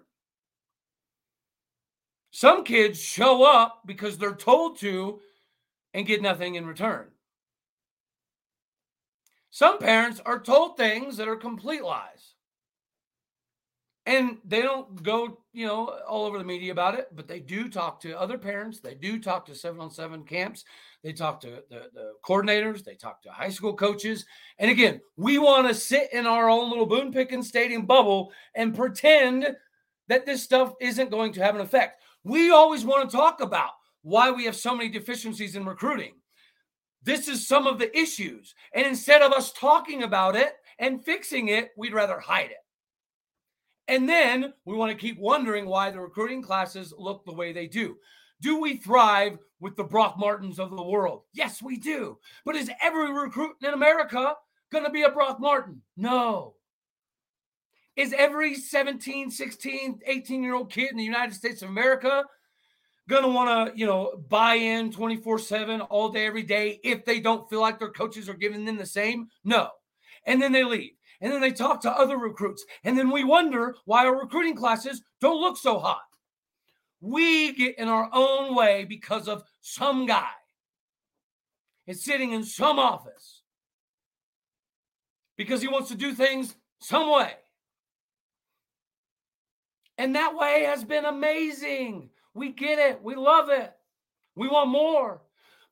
Some 2.32 2.63
kids 2.63 3.00
show 3.00 3.43
up 3.43 3.84
because 3.86 4.17
they're 4.17 4.34
told 4.34 4.80
to 4.80 5.20
and 5.93 6.08
get 6.08 6.24
nothing 6.24 6.56
in 6.56 6.65
return. 6.65 7.10
Some 9.52 9.78
parents 9.78 10.22
are 10.26 10.39
told 10.39 10.76
things 10.76 11.17
that 11.17 11.28
are 11.28 11.36
complete 11.36 11.84
lies. 11.84 12.34
And 14.08 14.38
they 14.46 14.62
don't 14.62 15.04
go, 15.04 15.39
you 15.52 15.67
know, 15.67 16.00
all 16.08 16.24
over 16.24 16.38
the 16.38 16.46
media 16.46 16.72
about 16.72 16.98
it, 16.98 17.10
but 17.13 17.28
they 17.28 17.41
do 17.41 17.67
talk 17.67 18.00
to 18.02 18.17
other 18.17 18.38
parents. 18.38 18.80
They 18.80 18.93
do 18.93 19.20
talk 19.20 19.46
to 19.48 19.54
seven 19.54 19.82
on 19.82 19.91
seven 19.91 20.24
camps. 20.24 20.63
They 21.04 21.12
talk 21.12 21.41
to 21.41 21.62
the, 21.70 21.89
the 21.93 22.13
coordinators. 22.26 22.86
They 22.86 22.96
talk 22.96 23.22
to 23.24 23.32
high 23.32 23.50
school 23.50 23.76
coaches. 23.76 24.26
And 24.60 24.72
again, 24.72 25.02
we 25.17 25.39
want 25.39 25.67
to 25.67 25.74
sit 25.74 26.08
in 26.13 26.26
our 26.26 26.50
own 26.50 26.70
little 26.70 26.86
Boone 26.86 27.12
Pickens 27.12 27.50
Stadium 27.50 27.86
bubble 27.86 28.32
and 28.56 28.74
pretend 28.74 29.46
that 30.08 30.26
this 30.26 30.41
stuff 30.41 30.74
isn't 30.80 31.12
going 31.12 31.34
to 31.34 31.43
have 31.43 31.56
an 31.56 31.62
effect. 31.62 32.02
We 32.24 32.50
always 32.50 32.86
want 32.86 33.10
to 33.10 33.15
talk 33.15 33.41
about 33.41 33.72
why 34.04 34.32
we 34.32 34.46
have 34.46 34.56
so 34.56 34.74
many 34.74 34.88
deficiencies 34.88 35.58
in 35.58 35.65
recruiting. 35.65 36.13
This 37.04 37.28
is 37.28 37.46
some 37.46 37.67
of 37.67 37.78
the 37.78 37.96
issues. 37.98 38.56
And 38.74 38.88
instead 38.88 39.22
of 39.22 39.34
us 39.34 39.52
talking 39.52 40.04
about 40.04 40.38
it 40.38 40.54
and 40.80 41.04
fixing 41.04 41.50
it, 41.50 41.72
we'd 41.76 41.93
rather 41.93 42.22
hide 42.22 42.52
it. 42.52 42.58
And 43.88 44.08
then 44.08 44.54
we 44.65 44.76
want 44.76 44.91
to 44.91 44.97
keep 44.97 45.17
wondering 45.19 45.65
why 45.65 45.91
the 45.91 46.00
recruiting 46.00 46.41
classes 46.41 46.93
look 46.97 47.26
the 47.26 47.34
way 47.34 47.54
they 47.54 47.67
do. 47.67 47.97
Do 48.41 48.60
we 48.60 48.78
thrive 48.78 49.38
with 49.60 49.76
the 49.76 49.84
Brock 49.84 50.15
Martins 50.17 50.60
of 50.60 50.69
the 50.69 50.84
world? 50.84 51.23
Yes, 51.34 51.62
we 51.62 51.78
do. 51.78 52.19
But 52.45 52.56
is 52.56 52.69
every 52.82 53.12
recruit 53.12 53.56
in 53.63 53.73
America 53.73 54.36
going 54.71 54.84
to 54.84 54.91
be 54.91 55.04
a 55.04 55.10
Brock 55.10 55.39
Martin? 55.39 55.82
No. 55.95 56.56
Is 57.95 58.13
every 58.13 58.56
17, 58.56 59.32
16, 59.32 60.00
18 60.06 60.43
year 60.43 60.54
old 60.54 60.71
kid 60.71 60.91
in 60.91 60.97
the 60.97 61.04
United 61.04 61.34
States 61.34 61.62
of 61.62 61.69
America 61.69 62.23
gonna 63.08 63.28
want 63.28 63.73
to 63.73 63.80
you 63.80 63.86
know 63.86 64.21
buy 64.30 64.56
in 64.56 64.91
24 64.91 65.39
7 65.39 65.82
all 65.82 66.10
day 66.10 66.26
every 66.26 66.43
day 66.43 66.80
if 66.84 67.06
they 67.06 67.19
don't 67.19 67.50
feel 67.50 67.62
like 67.62 67.80
their 67.80 67.91
coaches 67.91 68.28
are 68.28 68.34
giving 68.34 68.65
them 68.65 68.78
the 68.78 68.86
same 68.86 69.28
no 69.43 69.69
and 70.26 70.41
then 70.41 70.52
they 70.52 70.63
leave 70.63 70.91
and 71.21 71.32
then 71.32 71.41
they 71.41 71.51
talk 71.51 71.82
to 71.82 71.91
other 71.91 72.17
recruits 72.17 72.65
and 72.84 72.97
then 72.97 73.12
we 73.12 73.23
wonder 73.23 73.75
why 73.86 74.06
our 74.06 74.19
recruiting 74.19 74.56
classes 74.56 75.01
don't 75.21 75.41
look 75.41 75.58
so 75.58 75.80
hot 75.80 76.01
we 76.99 77.53
get 77.53 77.77
in 77.77 77.88
our 77.88 78.10
own 78.13 78.56
way 78.56 78.86
because 78.86 79.27
of 79.27 79.43
some 79.62 80.06
guy 80.06 80.30
is 81.86 82.03
sitting 82.03 82.32
in 82.34 82.43
some 82.43 82.80
office 82.80 83.43
because 85.38 85.62
he 85.62 85.67
wants 85.67 85.89
to 85.89 85.95
do 85.95 86.13
things 86.13 86.56
some 86.80 87.12
way 87.12 87.34
and 89.97 90.15
that 90.15 90.36
way 90.36 90.63
has 90.63 90.84
been 90.84 91.06
amazing 91.06 92.10
we 92.38 92.51
get 92.51 92.77
it. 92.77 93.01
We 93.03 93.15
love 93.15 93.49
it. 93.49 93.73
We 94.36 94.47
want 94.47 94.69
more. 94.69 95.23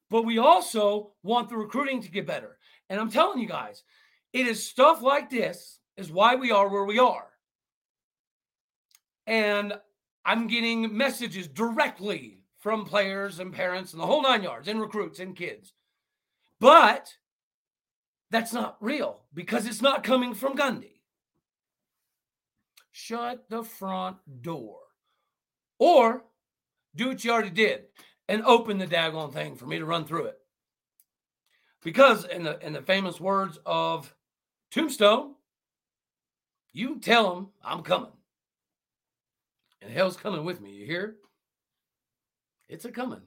But 0.10 0.24
we 0.24 0.40
also 0.40 1.12
want 1.22 1.50
the 1.50 1.58
recruiting 1.58 2.02
to 2.02 2.12
get 2.12 2.26
better. 2.26 2.58
And 2.90 3.00
I'm 3.00 3.12
telling 3.12 3.40
you 3.40 3.48
guys, 3.48 3.84
it 4.36 4.48
is 4.48 4.68
stuff 4.68 5.02
like 5.02 5.30
this 5.30 5.80
is 5.96 6.12
why 6.12 6.36
we 6.36 6.52
are 6.52 6.68
where 6.68 6.84
we 6.84 7.00
are. 7.00 7.30
And 9.26 9.74
I'm 10.26 10.48
getting 10.48 10.96
messages 10.96 11.48
directly 11.48 12.42
from 12.60 12.84
players 12.84 13.40
and 13.40 13.54
parents 13.54 13.94
and 13.94 14.02
the 14.02 14.06
whole 14.06 14.22
nine 14.22 14.44
yards 14.44 14.68
and 14.68 14.82
recruits 14.82 15.20
and 15.22 15.38
kids. 15.38 15.72
But 16.60 17.14
that's 18.30 18.52
not 18.52 18.76
real 18.82 19.22
because 19.34 19.66
it's 19.66 19.82
not 19.82 20.04
coming 20.04 20.34
from 20.34 20.58
Gundy. 20.58 21.00
Shut 22.92 23.46
the 23.50 23.64
front 23.64 24.18
door. 24.42 24.80
Or 25.80 26.26
do 26.94 27.08
what 27.08 27.24
you 27.24 27.32
already 27.32 27.52
did 27.52 27.84
and 28.28 28.44
open 28.44 28.80
the 28.80 28.86
daggone 28.86 29.32
thing 29.32 29.56
for 29.56 29.66
me 29.66 29.80
to 29.80 29.86
run 29.86 30.04
through 30.04 30.26
it. 30.26 30.40
Because 31.82 32.26
in 32.26 32.44
the 32.44 32.60
in 32.66 32.74
the 32.74 32.82
famous 32.82 33.18
words 33.18 33.60
of 33.66 34.14
Tombstone, 34.72 35.36
You 36.74 37.00
tell 37.00 37.34
them 37.34 37.50
I'm 37.64 37.82
coming. 37.82 38.12
And 39.82 39.92
hell's 39.92 40.18
coming 40.18 40.44
with 40.44 40.62
me. 40.62 40.72
You 40.72 40.86
hear? 40.86 41.16
It's 42.68 42.86
a 42.86 42.92
coming. 42.92 43.22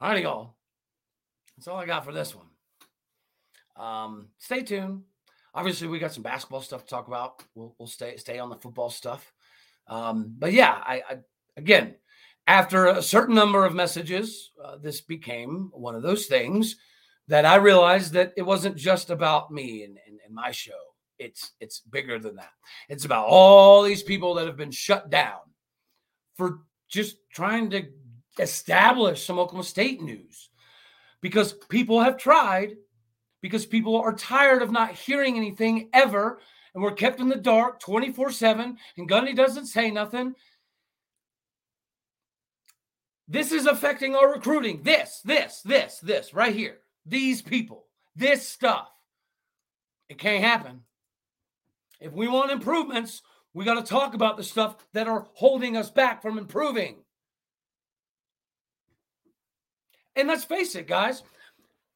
All 0.00 0.10
right, 0.10 0.22
y'all. 0.22 0.54
That's 1.56 1.68
all 1.68 1.76
I 1.76 1.86
got 1.86 2.04
for 2.04 2.12
this 2.12 2.34
one. 2.34 2.46
Um, 3.76 4.28
stay 4.38 4.62
tuned. 4.62 5.02
Obviously, 5.54 5.88
we 5.88 5.98
got 5.98 6.12
some 6.12 6.22
basketball 6.22 6.62
stuff 6.62 6.82
to 6.82 6.88
talk 6.88 7.08
about. 7.08 7.42
We'll, 7.54 7.74
we'll 7.78 7.88
stay 7.88 8.16
stay 8.16 8.38
on 8.38 8.48
the 8.48 8.56
football 8.56 8.90
stuff. 8.90 9.32
Um, 9.86 10.34
but 10.38 10.52
yeah, 10.52 10.80
I, 10.84 11.02
I 11.08 11.16
again, 11.56 11.96
after 12.46 12.86
a 12.86 13.02
certain 13.02 13.34
number 13.34 13.64
of 13.64 13.74
messages, 13.74 14.50
uh, 14.62 14.76
this 14.76 15.00
became 15.00 15.70
one 15.72 15.94
of 15.94 16.02
those 16.02 16.26
things 16.26 16.76
that 17.28 17.44
I 17.44 17.56
realized 17.56 18.12
that 18.12 18.32
it 18.36 18.42
wasn't 18.42 18.76
just 18.76 19.10
about 19.10 19.50
me 19.50 19.84
and, 19.84 19.98
and, 20.06 20.18
and 20.24 20.34
my 20.34 20.50
show. 20.50 20.72
It's 21.18 21.52
it's 21.60 21.80
bigger 21.80 22.18
than 22.18 22.36
that. 22.36 22.52
It's 22.88 23.04
about 23.04 23.26
all 23.26 23.82
these 23.82 24.02
people 24.02 24.34
that 24.34 24.46
have 24.46 24.56
been 24.56 24.72
shut 24.72 25.10
down 25.10 25.38
for 26.36 26.60
just 26.88 27.16
trying 27.32 27.70
to 27.70 27.84
establish 28.38 29.24
some 29.24 29.38
Oklahoma 29.38 29.64
State 29.64 30.02
news 30.02 30.50
because 31.20 31.52
people 31.68 32.00
have 32.00 32.16
tried, 32.16 32.76
because 33.40 33.64
people 33.64 33.96
are 33.96 34.12
tired 34.12 34.62
of 34.62 34.72
not 34.72 34.92
hearing 34.92 35.36
anything 35.36 35.88
ever, 35.92 36.40
and 36.74 36.82
we're 36.82 36.92
kept 36.92 37.20
in 37.20 37.28
the 37.28 37.36
dark 37.36 37.80
24 37.80 38.32
7, 38.32 38.76
and 38.96 39.08
Gundy 39.08 39.34
doesn't 39.34 39.66
say 39.66 39.90
nothing. 39.90 40.34
This 43.28 43.52
is 43.52 43.66
affecting 43.66 44.14
our 44.14 44.30
recruiting. 44.32 44.82
This, 44.82 45.20
this, 45.24 45.62
this, 45.62 46.00
this, 46.00 46.34
right 46.34 46.54
here. 46.54 46.78
These 47.06 47.42
people, 47.42 47.86
this 48.14 48.48
stuff. 48.48 48.88
It 50.08 50.18
can't 50.18 50.44
happen. 50.44 50.82
If 52.00 52.12
we 52.12 52.28
want 52.28 52.50
improvements, 52.50 53.22
we 53.54 53.64
got 53.64 53.74
to 53.74 53.82
talk 53.82 54.14
about 54.14 54.36
the 54.36 54.44
stuff 54.44 54.76
that 54.92 55.08
are 55.08 55.26
holding 55.34 55.76
us 55.76 55.90
back 55.90 56.22
from 56.22 56.38
improving. 56.38 56.96
And 60.16 60.28
let's 60.28 60.44
face 60.44 60.74
it, 60.74 60.86
guys, 60.86 61.22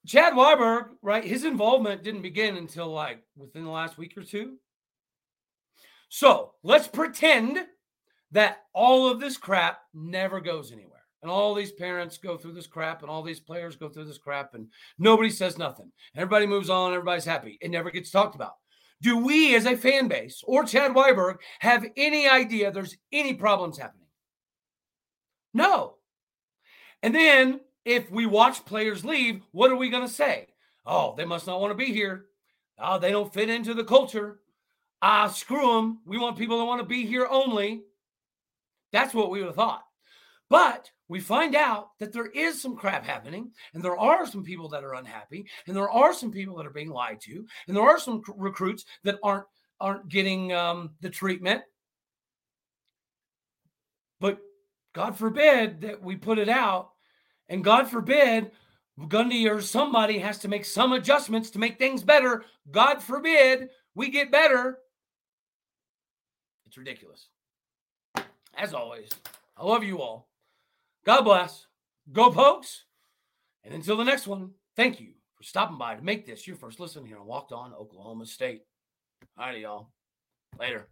Chad 0.07 0.35
Weiberg, 0.35 0.90
right? 1.03 1.25
His 1.25 1.45
involvement 1.45 2.03
didn't 2.03 2.23
begin 2.23 2.57
until 2.57 2.88
like 2.88 3.23
within 3.37 3.64
the 3.64 3.71
last 3.71 3.99
week 3.99 4.16
or 4.16 4.23
two. 4.23 4.57
So 6.09 6.53
let's 6.62 6.88
pretend 6.88 7.59
that 8.31 8.59
all 8.73 9.09
of 9.09 9.21
this 9.21 9.37
crap 9.37 9.81
never 9.92 10.40
goes 10.40 10.73
anywhere. 10.73 10.96
And 11.22 11.31
all 11.31 11.55
these 11.55 11.72
parents 11.72 12.18
go 12.18 12.37
through 12.37 12.52
this 12.52 12.66
crap, 12.66 13.02
and 13.02 13.11
all 13.11 13.22
these 13.22 13.40
players 13.40 13.76
go 13.76 13.88
through 13.88 14.05
this 14.05 14.18
crap, 14.18 14.55
and 14.55 14.68
nobody 14.98 15.31
says 15.31 15.59
nothing. 15.59 15.90
Everybody 16.14 16.46
moves 16.46 16.70
on, 16.70 16.92
everybody's 16.92 17.24
happy. 17.24 17.59
It 17.61 17.70
never 17.70 17.90
gets 17.90 18.11
talked 18.11 18.35
about. 18.35 18.55
Do 19.02 19.18
we, 19.18 19.55
as 19.57 19.66
a 19.66 19.76
fan 19.76 20.09
base 20.09 20.42
or 20.46 20.64
Chad 20.64 20.92
Weiberg, 20.92 21.37
have 21.61 21.85
any 21.96 22.29
idea 22.29 22.70
there's 22.70 22.96
any 23.12 23.35
problems 23.35 23.79
happening? 23.79 24.07
No. 25.52 25.96
And 27.02 27.14
then 27.14 27.61
if 27.85 28.11
we 28.11 28.26
watch 28.26 28.64
players 28.64 29.05
leave, 29.05 29.42
what 29.52 29.70
are 29.70 29.76
we 29.76 29.90
going 29.90 30.07
to 30.07 30.12
say? 30.12 30.48
Oh, 30.85 31.14
they 31.16 31.24
must 31.24 31.46
not 31.46 31.61
want 31.61 31.72
to 31.72 31.85
be 31.85 31.92
here. 31.92 32.26
Oh, 32.79 32.98
they 32.98 33.11
don't 33.11 33.33
fit 33.33 33.50
into 33.50 33.74
the 33.74 33.85
culture. 33.85 34.40
Ah, 35.02 35.29
screw 35.29 35.74
them. 35.74 36.00
We 36.07 36.18
want 36.18 36.38
people 36.38 36.59
that 36.59 36.64
want 36.64 36.81
to 36.81 36.87
be 36.87 37.07
here 37.07 37.26
only. 37.29 37.83
That's 38.92 39.14
what 39.14 39.31
we 39.31 39.40
would 39.40 39.48
have 39.48 39.57
thought. 39.57 39.85
But 40.48 40.90
we 41.09 41.21
find 41.21 41.55
out 41.55 41.90
that 41.99 42.12
there 42.12 42.27
is 42.27 42.61
some 42.61 42.77
crap 42.77 43.05
happening, 43.05 43.53
and 43.75 43.83
there 43.83 43.97
are 43.99 44.27
some 44.27 44.42
people 44.42 44.69
that 44.71 44.85
are 44.85 44.95
unhappy, 44.95 45.47
and 45.66 45.77
there 45.77 45.90
are 45.90 46.12
some 46.12 46.31
people 46.31 46.57
that 46.57 46.66
are 46.66 46.71
being 46.71 46.90
lied 46.90 47.21
to, 47.23 47.47
and 47.69 47.77
there 47.77 47.85
are 47.85 47.99
some 47.99 48.23
recruits 48.37 48.85
that 49.05 49.19
aren't 49.23 49.45
aren't 49.81 50.09
getting 50.09 50.53
um, 50.53 50.90
the 51.01 51.11
treatment. 51.11 51.62
But 54.21 54.38
God 54.95 55.16
forbid 55.16 55.83
that 55.83 56.03
we 56.03 56.16
put 56.16 56.38
it 56.38 56.49
out 56.49 56.90
and 57.49 57.62
God 57.62 57.88
forbid 57.88 58.51
Gundy 58.99 59.51
or 59.51 59.61
somebody 59.61 60.19
has 60.19 60.38
to 60.38 60.49
make 60.49 60.64
some 60.64 60.92
adjustments 60.92 61.51
to 61.51 61.59
make 61.59 61.79
things 61.79 62.03
better. 62.03 62.45
God 62.71 63.03
forbid 63.03 63.69
we 63.95 64.11
get 64.11 64.33
better. 64.33 64.79
It's 66.66 66.79
ridiculous. 66.79 67.29
As 68.57 68.73
always, 68.73 69.11
I 69.57 69.64
love 69.64 69.85
you 69.85 70.01
all. 70.01 70.29
God 71.07 71.23
bless. 71.23 71.66
Go 72.12 72.33
Pokes. 72.33 72.85
And 73.62 73.73
until 73.73 73.97
the 73.97 74.05
next 74.05 74.27
one, 74.27 74.51
thank 74.75 75.01
you 75.01 75.12
for 75.37 75.45
stopping 75.45 75.79
by 75.79 75.95
to 75.95 76.03
make 76.03 76.27
this 76.27 76.49
your 76.49 76.57
first 76.57 76.81
listen 76.81 77.07
here 77.07 77.19
on 77.19 77.29
Locked 77.29 77.53
On 77.53 77.73
Oklahoma 77.73 78.27
State. 78.27 78.62
All 79.38 79.47
righty, 79.47 79.61
y'all. 79.61 79.92
Later. 80.59 80.88